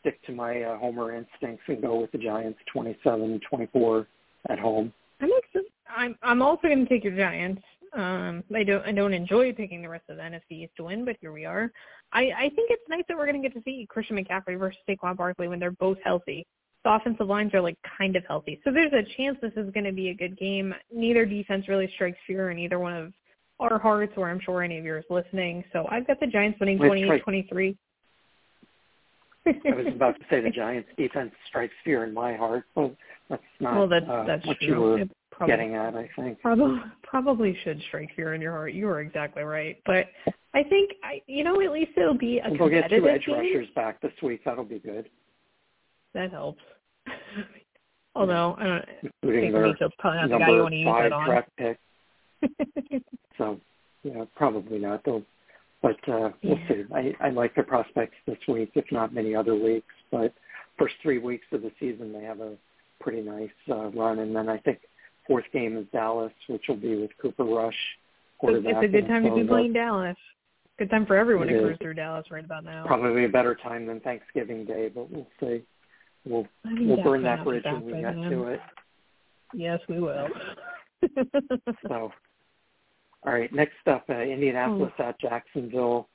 [0.00, 4.06] stick to my uh, homer instincts and go with the Giants 27-24
[4.48, 4.92] at home.
[5.20, 5.62] I'm actually,
[5.94, 7.62] I'm I'm also going to take your Giants.
[7.94, 11.04] Um, I don't I don't enjoy picking the rest of the NFC East to win,
[11.04, 11.70] but here we are.
[12.12, 14.80] I I think it's nice that we're going to get to see Christian McCaffrey versus
[14.88, 16.46] Saquon Barkley when they're both healthy.
[16.84, 19.84] The offensive lines are like kind of healthy, so there's a chance this is going
[19.84, 20.74] to be a good game.
[20.92, 23.12] Neither defense really strikes fear in either one of
[23.58, 25.64] our hearts, or I'm sure any of yours listening.
[25.72, 27.76] So I've got the Giants winning That's 28-23.
[29.46, 32.94] I was about to say the Giants defense strikes fear in my heart, but
[33.30, 34.68] that's not well, that's uh, that's what true.
[34.68, 36.40] you were probably- getting at, I think.
[36.42, 38.74] Probably probably should strike fear in your heart.
[38.74, 39.78] You are exactly right.
[39.86, 40.06] But
[40.54, 43.36] I think I you know at least it'll be a We'll get two edge game.
[43.36, 44.42] rushers back this week.
[44.44, 45.08] That'll be good,
[46.14, 46.60] That helps.
[48.16, 48.84] Although I don't
[49.22, 51.42] including think Mayfield's probably not the guy you want to use that on.
[51.56, 53.02] pick.
[53.38, 53.58] So,
[54.02, 55.02] yeah, probably not.
[55.04, 55.22] Though,
[55.80, 56.68] but uh, we'll Yeah.
[56.68, 56.84] see.
[56.94, 59.86] I, I like their prospects this week, if not many other weeks.
[60.10, 60.34] But
[60.78, 62.56] first three weeks of the season, they have a
[63.00, 64.78] pretty nice uh, run, and then I think
[65.26, 67.74] fourth game is Dallas, which will be with Cooper Rush.
[68.42, 70.16] It's a good time to be playing Dallas.
[70.78, 71.64] Good time for everyone It to is.
[71.64, 72.84] cruise through Dallas right about now.
[72.86, 75.62] Probably a better time than Thanksgiving Day, but we'll see.
[76.24, 78.30] We'll I we'll burn that bridge when we get then.
[78.30, 78.60] to it.
[79.52, 80.28] Yes, we will.
[81.88, 82.12] So,
[83.26, 83.52] all right.
[83.52, 85.02] Next up, uh, Indianapolis Hmm.
[85.02, 86.08] at Jacksonville.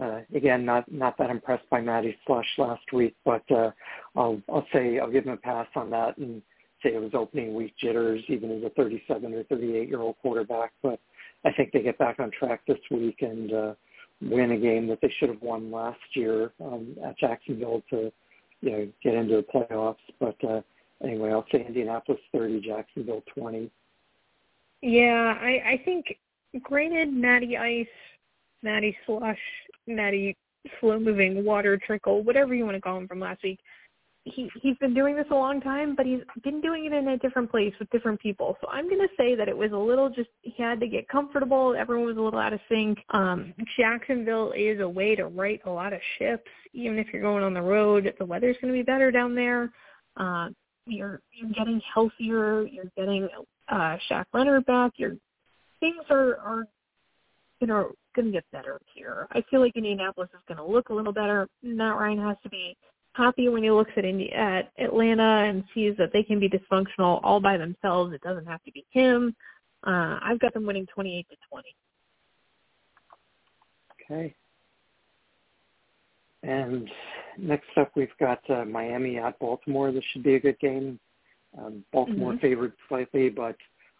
[0.00, 3.70] Uh, again, not not that impressed by Matty Slush last week, but uh,
[4.16, 6.42] I'll I'll say I'll give him a pass on that and
[6.82, 10.72] say it was opening week jitters, even as a 37 or 38 year old quarterback.
[10.82, 11.00] But
[11.44, 13.74] I think they get back on track this week and uh,
[14.20, 18.12] win a game that they should have won last year um, at Jacksonville to
[18.60, 19.96] you know get into the playoffs.
[20.18, 20.62] But uh,
[21.02, 23.70] anyway, I'll say Indianapolis 30, Jacksonville 20.
[24.82, 26.16] yeah, I I think
[26.62, 27.86] granted Natty Ice,
[28.62, 29.38] Natty Slush,
[29.86, 30.36] Natty
[30.80, 33.60] slow moving water trickle, whatever you want to call him from last week.
[34.26, 37.18] He he's been doing this a long time, but he's been doing it in a
[37.18, 38.56] different place with different people.
[38.62, 41.74] So I'm gonna say that it was a little just he had to get comfortable.
[41.78, 42.98] Everyone was a little out of sync.
[43.10, 47.44] Um, Jacksonville is a way to right a lot of ships, even if you're going
[47.44, 48.14] on the road.
[48.18, 49.70] The weather's gonna be better down there.
[50.16, 50.48] Uh,
[50.86, 52.62] you're you're getting healthier.
[52.62, 53.28] You're getting
[53.68, 54.92] uh, Shaq Leonard back.
[54.96, 55.16] You're
[55.80, 56.64] things are are
[57.60, 59.26] you know going to get better here.
[59.32, 61.48] I feel like Indianapolis is going to look a little better.
[61.62, 62.76] Matt Ryan has to be
[63.12, 67.20] happy when he looks at Indi- at Atlanta and sees that they can be dysfunctional
[67.22, 68.12] all by themselves.
[68.12, 69.34] It doesn't have to be him.
[69.86, 71.68] Uh, I've got them winning 28 to 20.
[74.04, 74.34] Okay.
[76.42, 76.90] And
[77.38, 79.92] next up, we've got uh, Miami at Baltimore.
[79.92, 80.98] This should be a good game.
[81.56, 82.40] Um, Baltimore mm-hmm.
[82.40, 83.56] favored slightly, but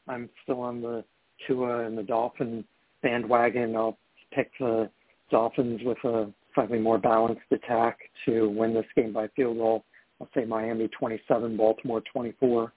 [0.09, 1.05] I'm still on the
[1.47, 2.65] Tua and the Dolphin
[3.03, 3.77] bandwagon.
[3.77, 3.97] I'll
[4.35, 4.91] pick the
[5.31, 9.85] Dolphins with a slightly more balanced attack to win this game by field goal.
[10.21, 12.73] I'll say Miami 27, Baltimore 24.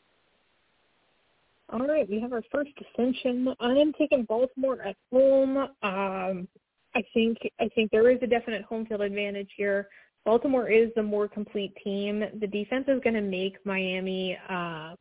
[1.73, 3.53] All right, we have our first dissension.
[3.59, 5.57] I am taking Baltimore at home.
[5.57, 6.47] Um,
[6.95, 9.89] I think I think there is a definite home field advantage here.
[10.25, 12.23] Baltimore is the more complete team.
[12.39, 14.95] The defense is going to make Miami uh,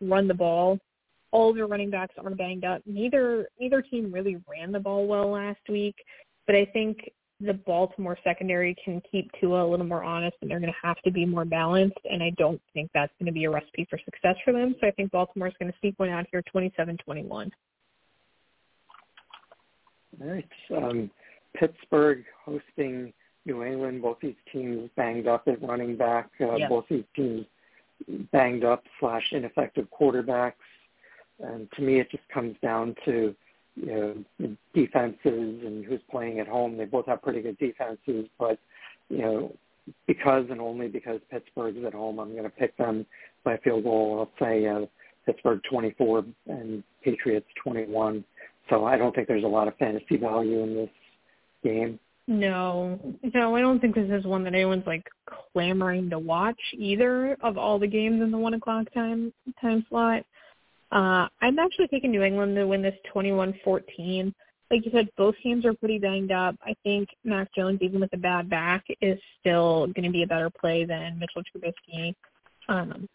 [0.00, 0.78] run the ball.
[1.36, 2.80] All their running backs are banged up.
[2.86, 5.96] Neither neither team really ran the ball well last week,
[6.46, 6.94] but I think
[7.40, 11.00] the Baltimore secondary can keep Tua a little more honest, and they're going to have
[11.02, 11.98] to be more balanced.
[12.10, 14.74] And I don't think that's going to be a recipe for success for them.
[14.80, 17.50] So I think Baltimore is going to sneak one out here, twenty-seven twenty-one.
[20.18, 20.48] All right.
[20.74, 21.10] Um,
[21.58, 23.12] Pittsburgh hosting
[23.44, 24.00] New England.
[24.00, 26.30] Both these teams banged up at running back.
[26.40, 26.70] Uh, yep.
[26.70, 27.44] Both these teams
[28.32, 30.54] banged up slash ineffective quarterbacks.
[31.40, 33.34] And to me, it just comes down to
[33.76, 33.86] you
[34.40, 36.76] know defenses and who's playing at home.
[36.76, 38.58] They both have pretty good defenses, but
[39.08, 39.52] you know
[40.06, 43.06] because and only because Pittsburgh's at home, I'm going to pick them
[43.44, 44.18] by field goal.
[44.18, 44.86] I'll say uh,
[45.24, 48.24] Pittsburgh 24 and Patriots 21.
[48.68, 50.90] So I don't think there's a lot of fantasy value in this
[51.62, 51.98] game.
[52.28, 52.98] No,
[53.34, 55.04] no, I don't think this is one that anyone's like
[55.52, 60.24] clamoring to watch either of all the games in the one o'clock time time slot.
[60.92, 64.32] Uh, I'm actually taking New England to win this 21-14.
[64.70, 66.56] Like you said, both teams are pretty banged up.
[66.62, 70.26] I think Mac Jones, even with a bad back, is still going to be a
[70.26, 72.14] better play than Mitchell Trubisky.
[72.68, 73.08] Um,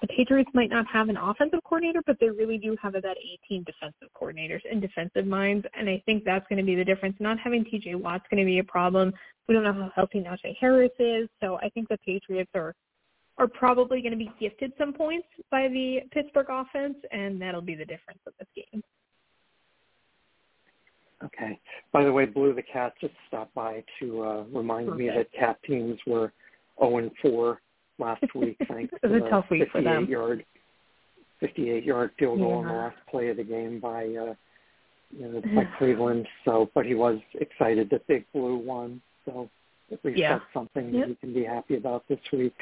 [0.00, 3.16] the Patriots might not have an offensive coordinator, but they really do have about
[3.48, 7.16] 18 defensive coordinators and defensive minds, and I think that's going to be the difference.
[7.18, 7.94] Not having T.J.
[7.94, 9.12] Watt's going to be a problem.
[9.48, 12.74] We don't know how healthy Najee Harris is, so I think the Patriots are
[13.38, 17.74] are probably going to be gifted some points by the Pittsburgh offense, and that'll be
[17.74, 18.82] the difference of this game.
[21.24, 21.58] Okay.
[21.92, 24.98] By the way, Blue the Cat just stopped by to uh, remind Perfect.
[24.98, 26.32] me that Cat teams were
[26.80, 27.60] 0 and 4
[27.98, 30.06] last week thanks it was to a tough week for them.
[30.06, 30.44] Yard,
[31.40, 32.60] 58 yard field goal yeah.
[32.60, 34.34] in the last play of the game by uh,
[35.16, 36.26] you know, by Cleveland.
[36.44, 39.00] So, but he was excited that Big Blue won.
[39.24, 39.48] So
[39.92, 40.34] at least yeah.
[40.34, 41.02] that's something yep.
[41.02, 42.54] that he can be happy about this week.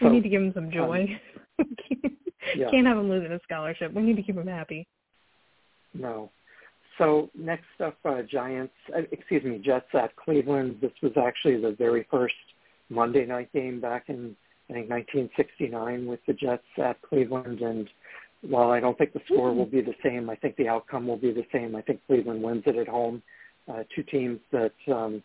[0.00, 1.06] So, we need to give him some joy.
[2.54, 2.70] Um, yeah.
[2.70, 3.92] Can't have him losing a scholarship.
[3.94, 4.86] We need to keep him happy.
[5.94, 6.30] No.
[6.98, 10.76] So next up, uh, Giants, uh, excuse me, Jets at Cleveland.
[10.80, 12.34] This was actually the very first
[12.90, 14.36] Monday night game back in
[14.70, 17.60] I think 1969 with the Jets at Cleveland.
[17.60, 17.88] And
[18.42, 21.18] while I don't think the score will be the same, I think the outcome will
[21.18, 21.76] be the same.
[21.76, 23.22] I think Cleveland wins it at home.
[23.68, 25.22] Uh, two teams that, um,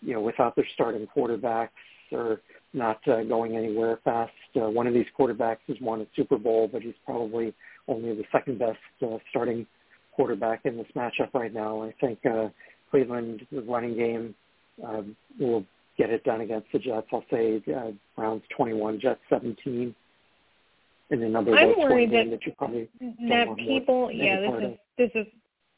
[0.00, 1.68] you know, without their starting quarterbacks
[2.12, 2.40] are
[2.72, 4.32] not uh, going anywhere fast.
[4.56, 7.54] Uh, one of these quarterbacks has won a Super Bowl, but he's probably
[7.88, 9.66] only the second best uh, starting
[10.12, 11.82] quarterback in this matchup right now.
[11.82, 12.48] I think uh,
[12.90, 14.34] Cleveland, the running game,
[14.86, 15.02] uh,
[15.38, 15.64] will
[15.98, 17.06] get it done against the Jets.
[17.12, 19.94] I'll say uh, Browns 21, Jets 17.
[21.10, 22.88] In another I'm worried that, that, you probably
[23.28, 25.26] that people, yeah, this is this is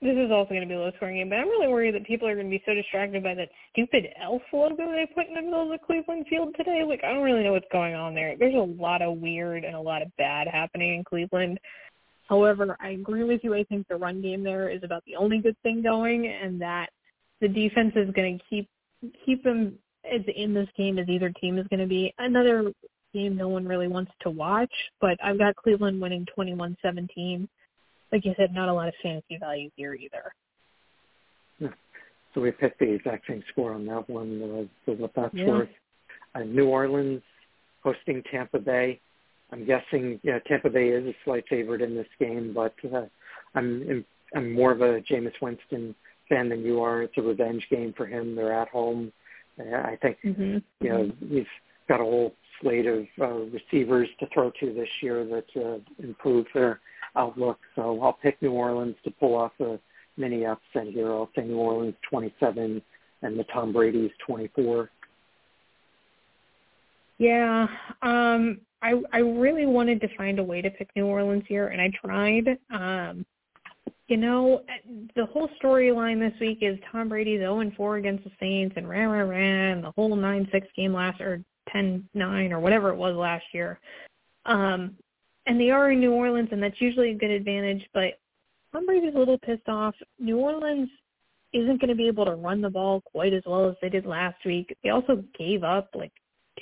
[0.04, 2.06] this is also going to be a low scoring game, but I'm really worried that
[2.06, 5.34] people are going to be so distracted by that stupid elf logo they put in
[5.34, 6.82] the middle of the Cleveland field today.
[6.86, 8.36] Like, I don't really know what's going on there.
[8.38, 11.58] There's a lot of weird and a lot of bad happening in Cleveland.
[12.28, 13.54] However, I agree with you.
[13.54, 16.90] I think the run game there is about the only good thing going, and that
[17.40, 18.68] the defense is going to keep
[19.24, 22.12] keep them as in this game as either team is going to be.
[22.18, 22.72] Another
[23.14, 27.48] game no one really wants to watch, but I've got Cleveland winning 21-17.
[28.12, 30.32] Like you said, not a lot of fantasy value here either.
[31.58, 31.68] Yeah.
[32.34, 34.42] So we picked the exact same score on that one.
[34.42, 35.46] Uh, so what that's yeah.
[35.46, 35.68] worth.
[36.34, 37.22] Uh, New Orleans
[37.82, 39.00] hosting Tampa Bay.
[39.52, 43.06] I'm guessing yeah, Tampa Bay is a slight favorite in this game, but uh,
[43.54, 45.94] I'm I'm more of a Jameis Winston
[46.28, 47.02] fan than you are.
[47.02, 48.34] It's a revenge game for him.
[48.34, 49.12] They're at home.
[49.58, 50.58] I think mm-hmm.
[50.80, 51.46] you know we've
[51.88, 56.46] got a whole slate of uh, receivers to throw to this year that uh, improve
[56.54, 56.80] their
[57.16, 57.58] outlook.
[57.76, 59.78] So I'll pick New Orleans to pull off a
[60.16, 61.10] mini upset here.
[61.10, 62.82] I'll say New Orleans 27
[63.22, 64.90] and the Tom Brady's 24.
[67.18, 67.66] Yeah,
[68.02, 71.80] um, I I really wanted to find a way to pick New Orleans here, and
[71.80, 72.58] I tried.
[72.72, 73.24] Um,
[74.08, 74.62] you know,
[75.16, 78.88] the whole storyline this week is Tom Brady's 0 and 4 against the Saints and
[78.88, 81.42] rah, rah, and the whole 9-6 game last, or
[81.74, 83.80] 10-9 or whatever it was last year.
[84.44, 84.96] Um,
[85.46, 88.18] and they are in New Orleans, and that's usually a good advantage, but
[88.72, 89.94] Tom Brady's a little pissed off.
[90.18, 90.88] New Orleans
[91.52, 94.06] isn't going to be able to run the ball quite as well as they did
[94.06, 94.76] last week.
[94.82, 96.12] They also gave up like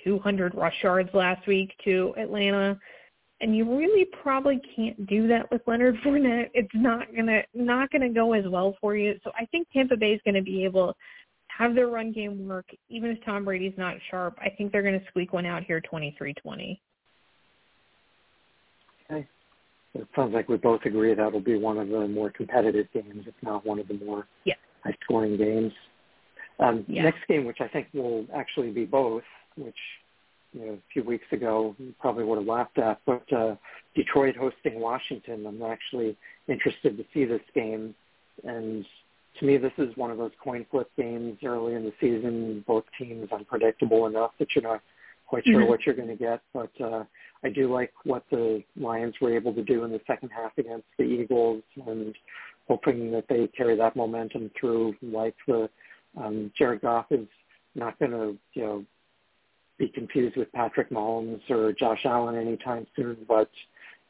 [0.05, 2.79] 200 rush yards last week to Atlanta
[3.43, 6.51] and you really probably can't do that with Leonard Fournette.
[6.55, 9.19] It's not gonna not gonna go as well for you.
[9.25, 10.95] So I think Tampa Bay is going to be able to
[11.49, 14.39] have their run game work, even if Tom Brady's not sharp.
[14.41, 16.81] I think they're going to squeak one out here, twenty three twenty.
[19.13, 19.27] Okay.
[19.95, 23.35] It sounds like we both agree that'll be one of the more competitive games, if
[23.43, 24.55] not one of the more yeah.
[24.85, 25.73] high-scoring games.
[26.59, 27.03] Um, yeah.
[27.03, 29.23] Next game, which I think will actually be both,
[29.57, 29.77] which
[30.53, 33.01] you know, a few weeks ago you probably would have laughed at.
[33.05, 33.57] But uh,
[33.95, 36.17] Detroit hosting Washington, I'm actually
[36.49, 37.95] interested to see this game.
[38.45, 38.87] And
[39.39, 42.65] to me, this is one of those coin flip games early in the season.
[42.67, 44.83] Both teams unpredictable enough that you're not
[45.33, 45.71] quite sure mm-hmm.
[45.71, 46.43] what you're going to get.
[46.53, 47.05] But uh,
[47.43, 50.85] I do like what the Lions were able to do in the second half against
[50.99, 52.15] the Eagles, and
[52.69, 54.95] hoping that they carry that momentum through.
[55.01, 55.71] Like the
[56.23, 57.27] um, Jared Goff is
[57.75, 58.85] not going to, you know,
[59.79, 63.17] be confused with Patrick Mahomes or Josh Allen anytime soon.
[63.27, 63.49] But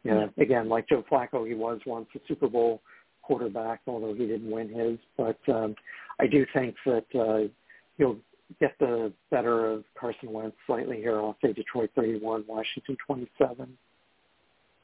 [0.02, 2.82] you know, again, like Joe Flacco, he was once a Super Bowl
[3.22, 4.98] quarterback, although he didn't win his.
[5.16, 5.76] But um,
[6.18, 7.48] I do think that uh,
[7.96, 8.18] he'll
[8.60, 11.16] get the better of Carson Wentz slightly here.
[11.16, 13.76] I'll say Detroit 31, Washington 27.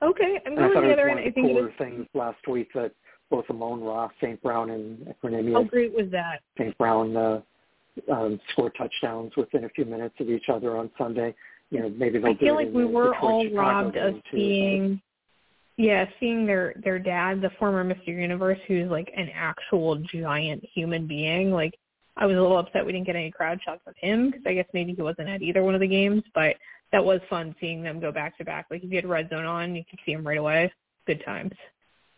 [0.00, 1.20] Okay, I'm going the other end.
[1.20, 2.92] I think cooler things last week that
[3.30, 4.40] both Amon-Ra, St.
[4.42, 5.54] Brown, and Equanimeous.
[5.54, 6.40] How great was that?
[6.56, 6.76] St.
[6.78, 7.40] Brown uh,
[8.10, 11.34] um, score touchdowns within a few minutes of each other on Sunday.
[11.70, 14.20] You know, maybe they'll I feel like we were Detroit, all Chicago robbed of too,
[14.32, 15.02] seeing,
[15.76, 18.08] yeah, seeing their their dad, the former Mr.
[18.08, 21.50] Universe, who's like an actual giant human being.
[21.50, 21.74] Like,
[22.18, 24.54] I was a little upset we didn't get any crowd shots of him because I
[24.54, 26.56] guess maybe he wasn't at either one of the games, but
[26.92, 28.66] that was fun seeing them go back to back.
[28.70, 30.72] Like if you had red zone on, you could see him right away.
[31.06, 31.52] Good times.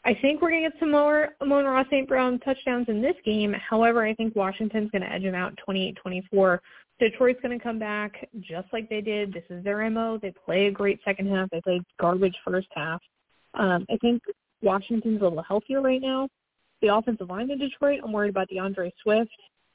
[0.04, 2.08] I think we're going to get some more Amon-Ra St.
[2.08, 3.52] Brown touchdowns in this game.
[3.52, 6.58] However, I think Washington's going to edge them out 28-24.
[6.98, 9.32] Detroit's going to come back just like they did.
[9.32, 10.18] This is their MO.
[10.20, 11.50] They play a great second half.
[11.50, 13.00] They played garbage first half.
[13.54, 14.22] Um, I think
[14.62, 16.28] Washington's a little healthier right now.
[16.80, 19.30] The offensive line in Detroit, I'm worried about D'Andre Swift.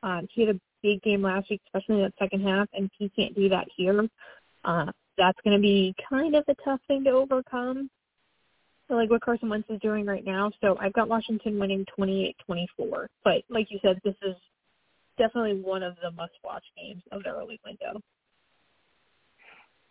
[0.05, 3.09] Um, he had a big game last week, especially in that second half, and he
[3.09, 4.07] can't do that here.
[4.63, 4.85] Uh,
[5.17, 7.89] that's going to be kind of a tough thing to overcome
[8.89, 10.51] like what Carson Wentz is doing right now.
[10.61, 13.07] So I've got Washington winning 28-24.
[13.23, 14.35] But like you said, this is
[15.17, 17.99] definitely one of the must-watch games of the early window.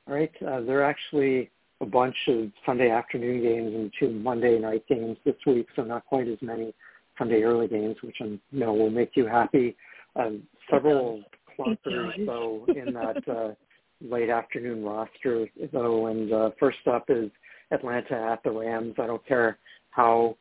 [0.06, 0.30] All right.
[0.46, 1.50] Uh, there are actually
[1.80, 6.06] a bunch of Sunday afternoon games and two Monday night games this week, so not
[6.06, 6.72] quite as many
[7.18, 9.76] Sunday early games, which I know will make you happy.
[10.16, 11.22] Um, several
[11.58, 13.54] clunkers, though, in that uh,
[14.00, 16.06] late afternoon roster, though.
[16.06, 17.30] And uh, first up is–
[17.70, 18.94] Atlanta at the Rams.
[18.98, 19.58] I don't care
[19.90, 20.36] how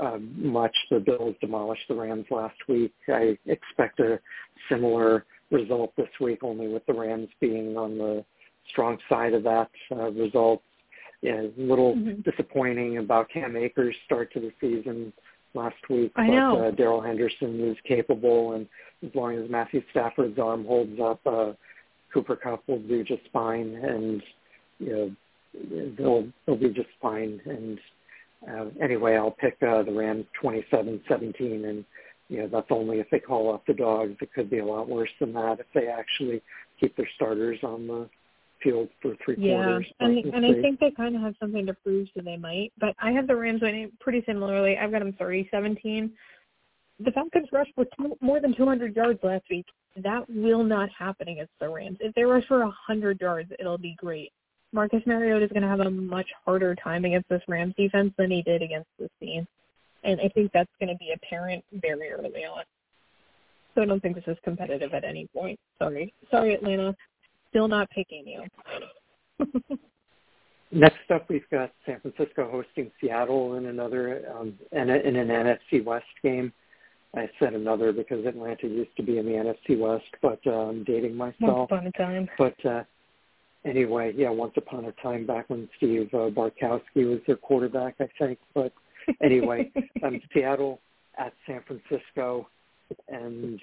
[0.00, 2.94] uh, much the Bills demolished the Rams last week.
[3.08, 4.20] I expect a
[4.68, 8.24] similar result this week, only with the Rams being on the
[8.68, 10.62] strong side of that uh, result.
[11.20, 12.22] Yeah, a little mm-hmm.
[12.22, 15.12] disappointing about Cam Akers' start to the season
[15.54, 16.66] last week, I but know.
[16.66, 18.66] uh, Darrell Henderson is capable, and
[19.04, 21.52] as long as Matthew Stafford's arm holds up, uh,
[22.12, 23.74] Cooper Kupp will do just fine.
[23.74, 24.22] And
[24.78, 27.40] you know, they'll they'll be just fine.
[27.44, 27.78] And
[28.48, 31.84] uh, anyway, I'll pick uh, the Rams 27-17, and
[32.28, 34.16] you know that's only if they call off the dogs.
[34.20, 36.42] It could be a lot worse than that if they actually
[36.80, 38.08] keep their starters on the
[38.62, 39.86] field for three yeah, quarters.
[40.00, 42.72] And and I think they kind of have something to prove, so they might.
[42.78, 44.76] But I have the Rams winning pretty similarly.
[44.76, 46.10] I've got them 30-17.
[47.00, 49.66] The Falcons rushed for two, more than 200 yards last week.
[49.96, 51.98] That will not happen against the Rams.
[52.00, 54.32] If they rush for 100 yards, it'll be great.
[54.72, 58.30] Marcus Mariota is going to have a much harder time against this Rams defense than
[58.30, 59.50] he did against the Saints.
[60.04, 62.64] And I think that's going to be apparent very early on.
[63.74, 65.58] So I don't think this is competitive at any point.
[65.78, 66.12] Sorry.
[66.30, 66.94] Sorry, Atlanta.
[67.52, 69.46] Still not picking you.
[70.72, 75.28] Next up, we've got San Francisco hosting Seattle in another um, in, a, in an
[75.28, 76.50] NFC West game.
[77.14, 80.82] I said another because Atlanta used to be in the NFC West, but uh, I'm
[80.84, 81.70] dating myself.
[81.70, 82.28] Once upon a time.
[82.38, 82.84] But uh,
[83.66, 88.08] anyway, yeah, once upon a time back when Steve uh, Bartkowski was their quarterback, I
[88.18, 88.38] think.
[88.54, 88.72] But
[89.22, 89.70] anyway,
[90.02, 90.80] um, Seattle
[91.18, 92.48] at San Francisco,
[93.08, 93.60] and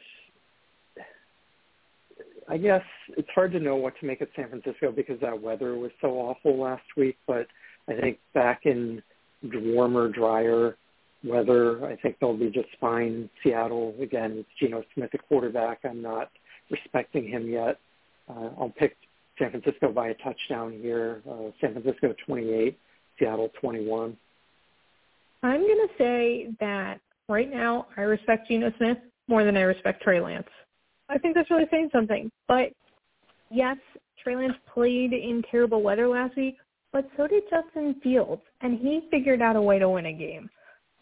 [2.49, 2.83] I guess
[3.15, 6.13] it's hard to know what to make of San Francisco because that weather was so
[6.13, 7.15] awful last week.
[7.27, 7.45] But
[7.87, 9.03] I think back in
[9.43, 10.75] warmer, drier
[11.23, 13.29] weather, I think they'll be just fine.
[13.43, 15.79] Seattle again, it's Geno Smith, the quarterback.
[15.83, 16.31] I'm not
[16.71, 17.79] respecting him yet.
[18.27, 18.97] Uh, I'll pick
[19.37, 21.21] San Francisco by a touchdown here.
[21.29, 22.77] Uh, San Francisco 28,
[23.19, 24.17] Seattle 21.
[25.43, 28.97] I'm going to say that right now I respect Geno Smith
[29.27, 30.49] more than I respect Trey Lance.
[31.09, 32.31] I think that's really saying something.
[32.47, 32.71] But
[33.49, 33.77] yes,
[34.23, 36.57] Trey Lance played in terrible weather last week,
[36.93, 40.49] but so did Justin Fields, and he figured out a way to win a game.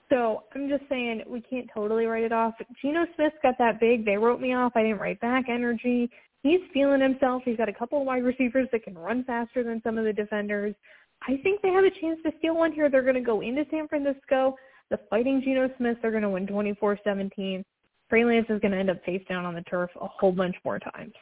[0.10, 2.53] So I'm just saying we can't totally write it off.
[2.82, 4.05] Geno Smith got that big.
[4.05, 4.72] They wrote me off.
[4.76, 6.10] I didn't write back energy.
[6.43, 7.41] He's feeling himself.
[7.43, 10.14] He's got a couple of wide receivers that can run faster than some of the
[10.14, 10.76] defenders.
[11.24, 12.89] I think they have a chance to steal one here.
[12.89, 14.55] They're going to go into San Francisco.
[14.89, 17.64] The fighting Geno Smith, they're going to win 24-17.
[18.10, 20.55] Trey Lance is going to end up face down on the turf a whole bunch
[20.64, 21.14] more times.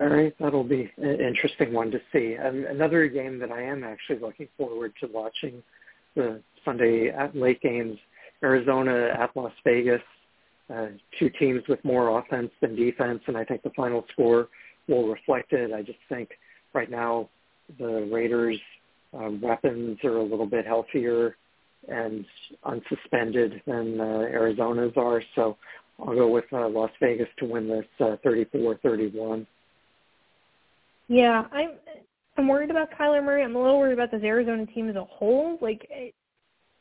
[0.00, 2.36] All right, that'll be an interesting one to see.
[2.36, 5.62] Um, another game that I am actually looking forward to watching
[6.16, 7.98] the Sunday at late games,
[8.42, 10.00] Arizona at Las Vegas,
[10.74, 10.86] uh,
[11.18, 14.48] two teams with more offense than defense, and I think the final score
[14.88, 15.72] will reflect it.
[15.72, 16.30] I just think
[16.72, 17.28] right now
[17.78, 18.58] the Raiders'
[19.12, 21.36] um, weapons are a little bit healthier
[21.88, 22.24] and
[22.64, 25.56] unsuspended than uh, Arizona's are, so
[25.98, 29.46] I'll go with uh, Las Vegas to win this uh, 34-31.
[31.08, 31.70] Yeah, I'm
[32.38, 33.42] I'm worried about Kyler Murray.
[33.42, 35.58] I'm a little worried about this Arizona team as a whole.
[35.60, 36.14] Like, it,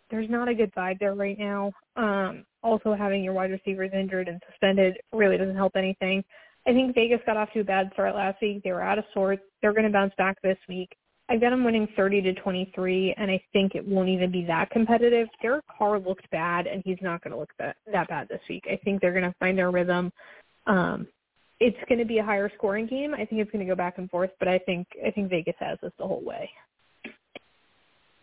[0.09, 1.73] there's not a good vibe there right now.
[1.95, 6.23] Um, also, having your wide receivers injured and suspended really doesn't help anything.
[6.67, 8.63] I think Vegas got off to a bad start last week.
[8.63, 9.41] They were out of sorts.
[9.61, 10.95] They're going to bounce back this week.
[11.29, 14.71] I've got them winning 30 to 23, and I think it won't even be that
[14.71, 15.27] competitive.
[15.41, 18.65] Derek Carr looked bad, and he's not going to look that, that bad this week.
[18.69, 20.11] I think they're going to find their rhythm.
[20.65, 21.07] Um,
[21.59, 23.13] it's going to be a higher scoring game.
[23.13, 25.55] I think it's going to go back and forth, but I think I think Vegas
[25.59, 26.49] has this the whole way.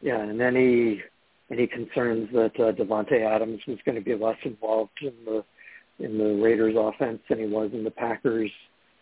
[0.00, 1.02] Yeah, and any
[1.50, 5.44] any concerns that uh, Davante Adams was going to be less involved in the
[5.98, 8.50] in the Raiders offense than he was in the Packers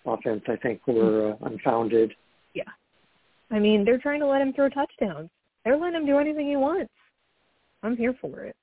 [0.05, 2.13] offense, I think were uh, unfounded.
[3.55, 5.31] I mean, they're trying to let him throw touchdowns.
[5.65, 6.93] They're letting him do anything he wants.
[7.85, 8.57] I'm here for it.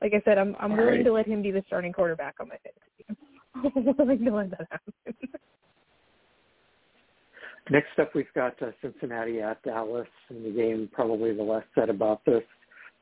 [0.00, 1.04] Like I said, I'm I'm All willing right.
[1.04, 3.94] to let him be the starting quarterback on my fantasy team.
[3.98, 4.94] willing to let that happen.
[7.70, 11.90] Next up, we've got uh, Cincinnati at Dallas, and the game probably the less said
[11.90, 12.42] about this,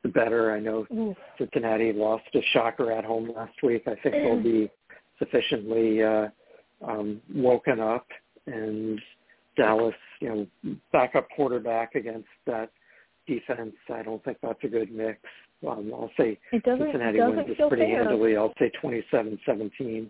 [0.03, 0.53] the better.
[0.53, 1.15] I know.
[1.37, 3.83] Cincinnati lost a shocker at home last week.
[3.87, 4.69] I think they'll be
[5.19, 6.27] sufficiently uh,
[6.85, 8.07] um, woken up,
[8.47, 8.99] and
[9.55, 9.93] Dallas,
[10.25, 12.71] you know, backup quarterback against that
[13.27, 13.75] defense.
[13.93, 15.19] I don't think that's a good mix.
[15.67, 18.03] Um, I'll say Cincinnati wins this pretty fair.
[18.03, 18.35] handily.
[18.35, 20.09] I'll say 27-17.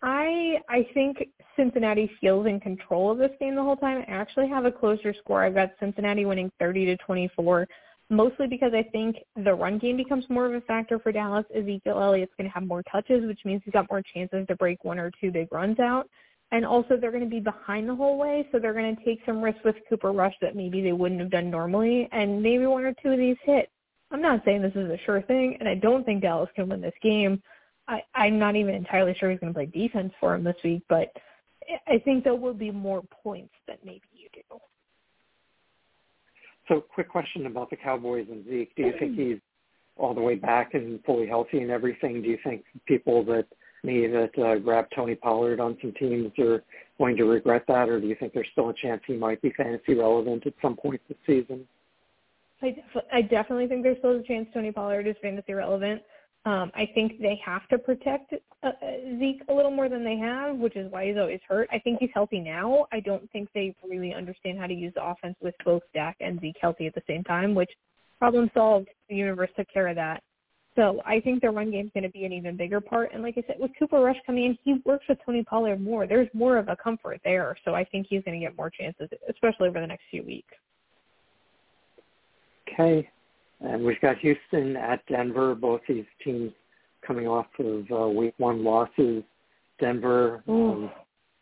[0.00, 4.04] I I think Cincinnati feels in control of this game the whole time.
[4.06, 5.42] I actually have a closer score.
[5.42, 7.66] I've got Cincinnati winning 30 to 24,
[8.08, 11.44] mostly because I think the run game becomes more of a factor for Dallas.
[11.54, 14.84] Ezekiel Elliott's going to have more touches, which means he's got more chances to break
[14.84, 16.08] one or two big runs out.
[16.50, 19.20] And also they're going to be behind the whole way, so they're going to take
[19.26, 22.84] some risks with Cooper Rush that maybe they wouldn't have done normally, and maybe one
[22.84, 23.70] or two of these hit.
[24.10, 26.80] I'm not saying this is a sure thing, and I don't think Dallas can win
[26.80, 27.42] this game
[27.88, 30.82] I, I'm not even entirely sure he's going to play defense for him this week,
[30.88, 31.10] but
[31.86, 34.58] I think there will be more points than maybe you do.
[36.68, 38.74] So, quick question about the Cowboys and Zeke.
[38.76, 39.38] Do you think he's
[39.96, 42.20] all the way back and fully healthy and everything?
[42.20, 43.46] Do you think people that
[43.82, 46.62] me that uh, grabbed Tony Pollard on some teams are
[46.98, 49.52] going to regret that, or do you think there's still a chance he might be
[49.56, 51.66] fantasy relevant at some point this season?
[52.60, 52.76] I,
[53.12, 56.02] I definitely think there's still a chance Tony Pollard is fantasy relevant.
[56.44, 58.70] Um, I think they have to protect uh,
[59.18, 61.68] Zeke a little more than they have, which is why he's always hurt.
[61.72, 62.86] I think he's healthy now.
[62.92, 66.40] I don't think they really understand how to use the offense with both Dak and
[66.40, 67.70] Zeke healthy at the same time, which
[68.18, 68.88] problem solved.
[69.08, 70.22] The universe took care of that.
[70.78, 73.10] So I think their run game is going to be an even bigger part.
[73.12, 76.06] And like I said, with Cooper Rush coming in, he works with Tony Pollard more.
[76.06, 77.56] There's more of a comfort there.
[77.64, 80.54] So I think he's going to get more chances, especially over the next few weeks.
[82.72, 83.10] Okay.
[83.60, 86.52] And we've got Houston at Denver, both these teams
[87.04, 89.24] coming off of uh, week one losses.
[89.80, 90.92] Denver, um,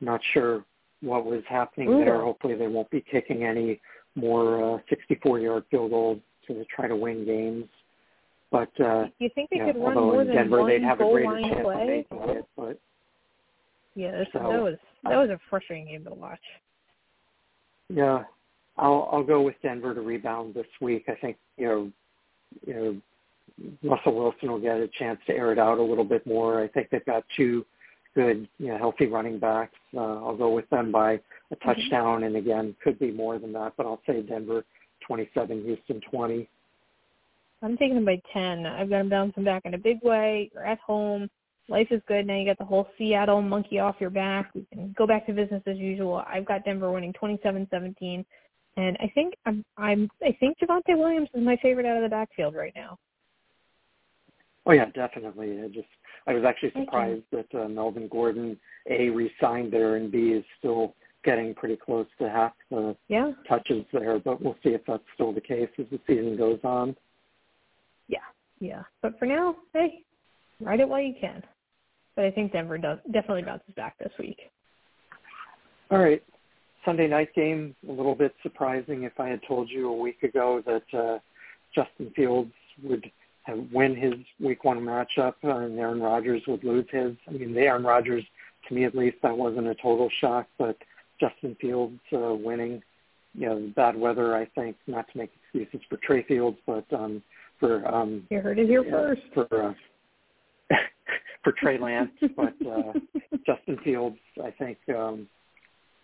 [0.01, 0.64] not sure
[1.03, 2.03] what was happening Ooh.
[2.03, 2.22] there.
[2.22, 3.82] Hopefully they won't be kicking any
[4.14, 7.66] more uh, 64-yard field goals to try to win games.
[8.51, 10.82] But uh, you think they yeah, could run although more in than Denver one they'd
[10.82, 12.07] have a goal greater line chance play?
[12.11, 12.80] making it, but
[13.94, 16.40] Yeah, this, So, that was that was a frustrating game to watch.
[17.88, 18.24] yeah,
[18.78, 21.07] I'll I'll go with Denver to rebound this week.
[21.09, 21.92] I think you know,
[22.66, 23.01] you know,
[23.82, 26.62] Russell Wilson will get a chance to air it out a little bit more.
[26.62, 27.64] I think they've got two
[28.14, 29.76] good, you know, healthy running backs.
[29.94, 31.20] Uh, I'll go with them by
[31.51, 34.64] a touchdown, and again, could be more than that, but I'll say Denver
[35.07, 36.49] 27, Houston 20.
[37.63, 38.67] I'm taking them by ten.
[38.67, 40.51] I've got them bouncing back in a big way.
[40.53, 41.29] You're at home.
[41.69, 42.27] Life is good.
[42.27, 44.51] Now you got the whole Seattle monkey off your back.
[44.55, 46.23] We can go back to business as usual.
[46.27, 48.25] I've got Denver winning 27-17,
[48.77, 52.09] and I think I'm I'm I think Javonte Williams is my favorite out of the
[52.09, 52.99] backfield right now.
[54.67, 55.61] Oh yeah, definitely.
[55.63, 55.89] I just
[56.27, 60.95] I was actually surprised that uh, Melvin Gordon a re-signed there and b is still
[61.25, 65.33] getting pretty close to half the Yeah, touches there, but we'll see if that's still
[65.33, 66.97] the case as the season goes on.
[68.59, 68.83] Yeah.
[69.03, 70.03] But for now, hey,
[70.61, 71.43] ride it while you can.
[72.15, 74.39] But I think Denver does definitely bounces back this week.
[75.91, 76.23] All right.
[76.85, 80.63] Sunday night game, a little bit surprising if I had told you a week ago
[80.67, 81.19] that uh,
[81.75, 82.53] Justin Fields
[82.83, 83.11] would
[83.43, 87.13] have win his week one matchup and Aaron Rodgers would lose his.
[87.29, 88.25] I mean, the Aaron Rodgers,
[88.69, 90.77] to me at least, that wasn't a total shock, but
[91.21, 92.83] Justin Fields uh, winning,
[93.35, 97.23] you know, bad weather, I think, not to make excuses for Trey Fields, but um,
[97.59, 99.23] for um, You heard it here yeah, first.
[99.35, 99.73] for uh,
[101.45, 102.93] for Trey Lance, but uh,
[103.47, 105.29] Justin Fields, I think, um,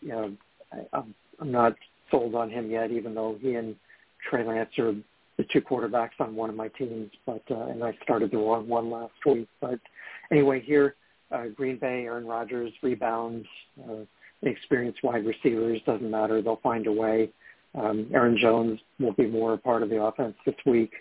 [0.00, 0.32] you know,
[0.72, 1.74] I, I'm I'm not
[2.10, 3.74] sold on him yet, even though he and
[4.28, 4.94] Trey Lance are
[5.38, 7.10] the two quarterbacks on one of my teams.
[7.26, 9.48] But uh, and I started the wrong one last week.
[9.60, 9.80] But
[10.30, 10.94] anyway, here,
[11.30, 13.46] uh, Green Bay, Aaron Rodgers rebounds.
[13.82, 14.04] Uh,
[14.44, 17.30] experienced wide receivers doesn't matter; they'll find a way.
[17.74, 20.92] Um, Aaron Jones will be more a part of the offense this week.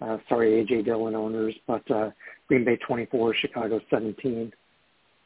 [0.00, 2.10] Uh, sorry, AJ Dillon owners, but uh,
[2.48, 4.52] Green Bay 24, Chicago 17.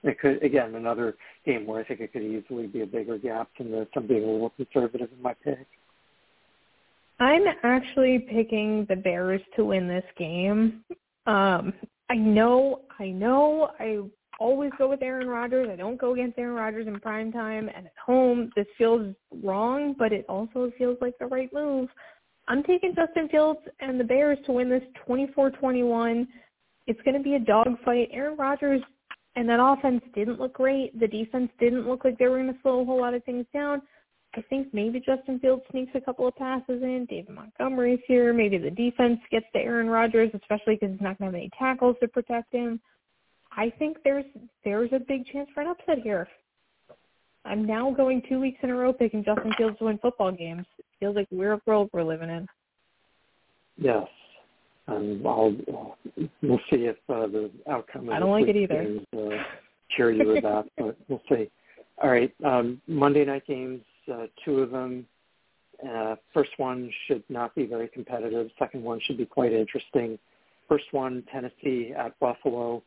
[0.03, 3.51] It could again another game where I think it could easily be a bigger gap
[3.59, 3.87] than this.
[3.95, 5.67] I'm being a little conservative in my pick.
[7.19, 10.83] I'm actually picking the Bears to win this game.
[11.27, 11.75] Um,
[12.09, 13.99] I know, I know, I
[14.41, 15.69] always go with Aaron Rodgers.
[15.71, 18.51] I don't go against Aaron Rodgers in prime time and at home.
[18.57, 19.15] This feels
[19.45, 21.89] wrong, but it also feels like the right move.
[22.49, 26.27] I'm taking Justin Fields and the Bears to win this 24-21.
[26.87, 28.09] It's going to be a dogfight.
[28.13, 28.83] Aaron Rodgers
[29.37, 30.99] and that offense didn't look great.
[30.99, 33.47] The defense didn't look like they were going to slow a whole lot of things
[33.53, 33.81] down.
[34.35, 37.07] I think maybe Justin Fields sneaks a couple of passes in.
[37.09, 38.33] David Montgomery's here.
[38.33, 41.51] Maybe the defense gets to Aaron Rodgers, especially because he's not going to have any
[41.59, 42.81] tackles to protect him.
[43.53, 44.25] I think there's
[44.65, 46.29] there's a big chance for an upset here.
[47.45, 50.67] I'm now going two weeks in a row picking Justin Fields to win football games.
[51.01, 52.47] Feels like weird world we're living in.
[53.79, 54.07] Yes,
[54.87, 55.57] and I'll
[56.43, 58.85] we'll see if uh, the outcome of I don't like it either.
[58.85, 59.43] games, uh,
[59.97, 61.51] cheer you with that, but we'll see.
[62.03, 63.81] All right, um, Monday night games,
[64.13, 65.07] uh, two of them.
[65.89, 68.51] Uh, first one should not be very competitive.
[68.59, 70.19] Second one should be quite interesting.
[70.69, 72.83] First one, Tennessee at Buffalo.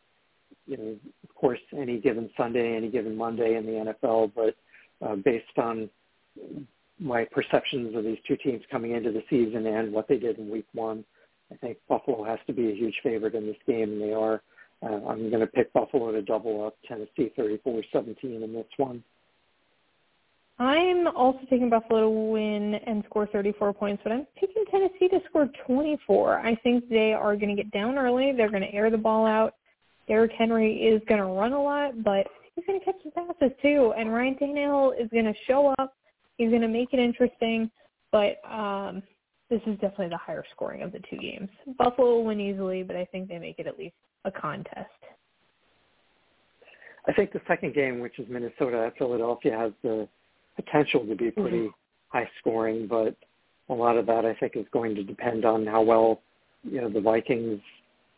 [0.67, 0.95] You know,
[1.27, 4.55] of course, any given Sunday, any given Monday in the NFL, but
[5.05, 5.89] uh, based on
[7.03, 10.49] my perceptions of these two teams coming into the season and what they did in
[10.49, 11.03] Week One,
[11.51, 14.41] I think Buffalo has to be a huge favorite in this game, and they are.
[14.81, 19.01] Uh, I'm going to pick Buffalo to double up Tennessee 34-17 in this one.
[20.59, 25.19] I'm also taking Buffalo to win and score 34 points, but I'm picking Tennessee to
[25.29, 26.39] score 24.
[26.39, 28.33] I think they are going to get down early.
[28.35, 29.55] They're going to air the ball out.
[30.07, 33.55] Derrick Henry is going to run a lot, but he's going to catch some passes
[33.61, 33.93] too.
[33.97, 35.95] And Ryan Tannehill is going to show up.
[36.37, 37.69] He's going to make it interesting,
[38.11, 39.03] but um,
[39.49, 41.49] this is definitely the higher scoring of the two games.
[41.77, 43.95] Buffalo will win easily, but I think they make it at least
[44.25, 44.89] a contest.
[47.07, 50.07] I think the second game, which is Minnesota at Philadelphia, has the
[50.55, 51.69] potential to be pretty
[52.09, 53.15] high scoring, but
[53.69, 56.21] a lot of that I think is going to depend on how well
[56.63, 57.59] you know the Vikings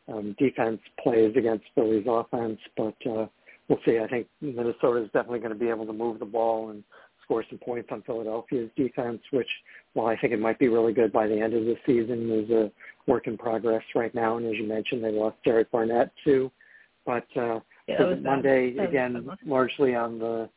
[0.07, 2.59] um, defense plays against Philly's offense.
[2.77, 3.27] But uh,
[3.67, 3.99] we'll see.
[3.99, 6.83] I think Minnesota is definitely going to be able to move the ball and
[7.25, 9.49] score some points on Philadelphia's defense, which
[9.93, 12.49] while I think it might be really good by the end of the season, is
[12.49, 12.71] a
[13.07, 14.37] work in progress right now.
[14.37, 16.51] And as you mentioned, they lost Derek Barnett too.
[17.05, 18.23] But uh, Yeah, so that bad.
[18.23, 20.49] Monday That was a again, largely on the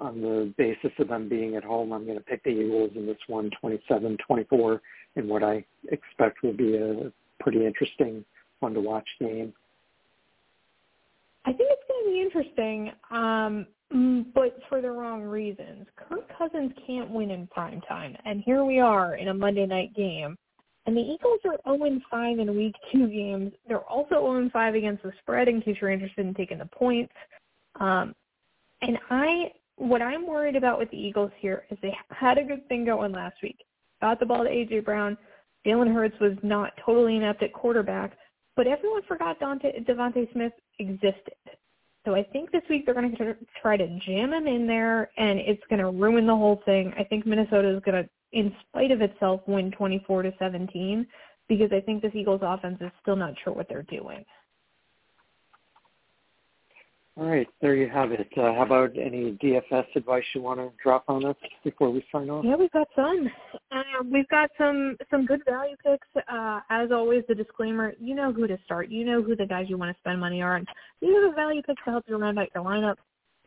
[0.00, 3.06] on the basis of them being at home, I'm going to pick the Eagles in
[3.06, 4.80] this one, 27-24,
[5.16, 7.10] in what I expect will be a
[7.40, 8.22] pretty interesting,
[8.60, 9.54] fun to watch game.
[11.46, 15.86] I think it's going to be interesting, um, but for the wrong reasons.
[15.96, 19.94] Kirk Cousins can't win in prime time, and here we are in a Monday night
[19.94, 20.36] game,
[20.86, 23.52] And the Eagles are 0-5 in week two games.
[23.66, 27.12] They're also 0-5 against the spread in case you're interested in taking the points.
[27.80, 28.14] Um,
[28.82, 32.66] and I, what I'm worried about with the Eagles here is they had a good
[32.68, 33.58] thing going last week.
[34.00, 34.80] Got the ball to A.J.
[34.80, 35.16] Brown.
[35.66, 38.16] Jalen Hurts was not totally inept at quarterback,
[38.54, 41.34] but everyone forgot Dante, DeVonta Smith existed.
[42.06, 45.40] So I think this week they're going to try to jam him in there, and
[45.40, 46.94] it's going to ruin the whole thing.
[46.96, 51.04] I think Minnesota is going to, in spite of itself, win 24 to 17
[51.48, 54.24] because I think this Eagles offense is still not sure what they're doing.
[57.18, 58.28] All right, there you have it.
[58.36, 62.28] Uh, how about any DFS advice you want to drop on us before we sign
[62.28, 62.44] off?
[62.44, 63.30] Yeah, we've got some.
[63.72, 66.06] Uh, we've got some some good value picks.
[66.30, 68.90] Uh, as always, the disclaimer: you know who to start.
[68.90, 70.66] You know who the guys you want to spend money on.
[71.00, 72.96] These are the value picks to help you round out your lineup,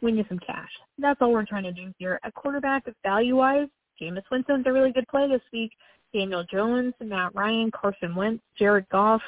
[0.02, 0.72] win you some cash.
[0.98, 2.20] That's all we're trying to do here.
[2.24, 3.68] At quarterback, value-wise,
[4.02, 5.74] Jameis Winston's a really good play this week.
[6.12, 9.22] Daniel Jones, Matt Ryan, Carson Wentz, Jared Goff,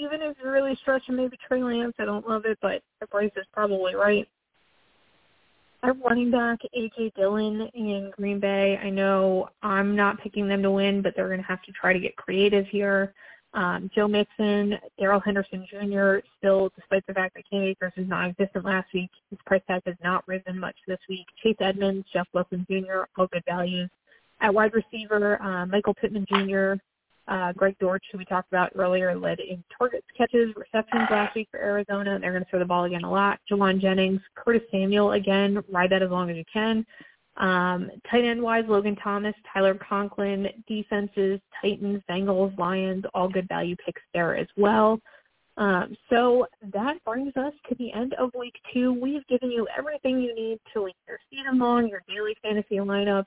[0.00, 3.46] even if you're really stretching maybe Trey Lance, I don't love it, but price is
[3.52, 4.26] probably right.
[5.82, 7.12] At running back, A.J.
[7.16, 8.78] Dillon in Green Bay.
[8.82, 11.92] I know I'm not picking them to win, but they're going to have to try
[11.92, 13.14] to get creative here.
[13.52, 16.18] Um, Joe Mixon, Darrell Henderson Jr.
[16.38, 19.96] Still, despite the fact that Cam Akers was non-existent last week, his price tag has
[20.04, 21.26] not risen much this week.
[21.42, 23.04] Chase Edmonds, Jeff Wilson Jr.
[23.16, 23.90] All good values.
[24.40, 26.74] At wide receiver, uh, Michael Pittman Jr.
[27.30, 31.46] Uh, Greg Dortch, who we talked about earlier, led in targets, catches, receptions last week
[31.48, 32.14] for Arizona.
[32.14, 33.38] and They're going to throw the ball again a lot.
[33.48, 36.84] Jauan Jennings, Curtis Samuel, again, ride that as long as you can.
[37.36, 43.76] Um, tight end wise, Logan Thomas, Tyler Conklin, defenses, Titans, Bengals, Lions, all good value
[43.84, 45.00] picks there as well.
[45.56, 48.92] Um, so that brings us to the end of week two.
[48.92, 53.24] We've given you everything you need to lead your season long, your daily fantasy lineups,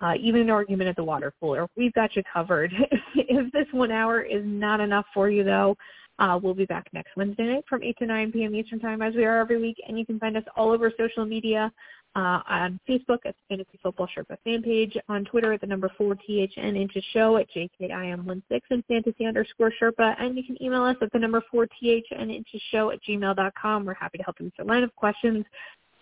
[0.00, 1.66] uh, even an argument at the water cooler.
[1.76, 2.72] We've got you covered.
[3.14, 5.76] if this one hour is not enough for you, though,
[6.18, 8.54] uh, we'll be back next Wednesday night from 8 to 9 p.m.
[8.54, 9.76] Eastern Time, as we are every week.
[9.86, 11.72] And you can find us all over social media
[12.16, 16.76] uh, on Facebook at Fantasy Football Sherpa fan page, on Twitter at the number 4THN
[16.76, 20.14] Inches Show at JKIM16 and Fantasy underscore Sherpa.
[20.20, 23.84] And you can email us at the number 4THN Inches Show at gmail.com.
[23.84, 25.44] We're happy to help you with your line of questions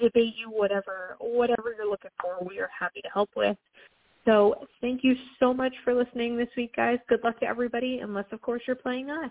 [0.02, 2.38] debate you whatever whatever you're looking for.
[2.46, 3.56] We are happy to help with.
[4.24, 6.98] So thank you so much for listening this week, guys.
[7.08, 9.30] Good luck to everybody, unless of course you're playing us.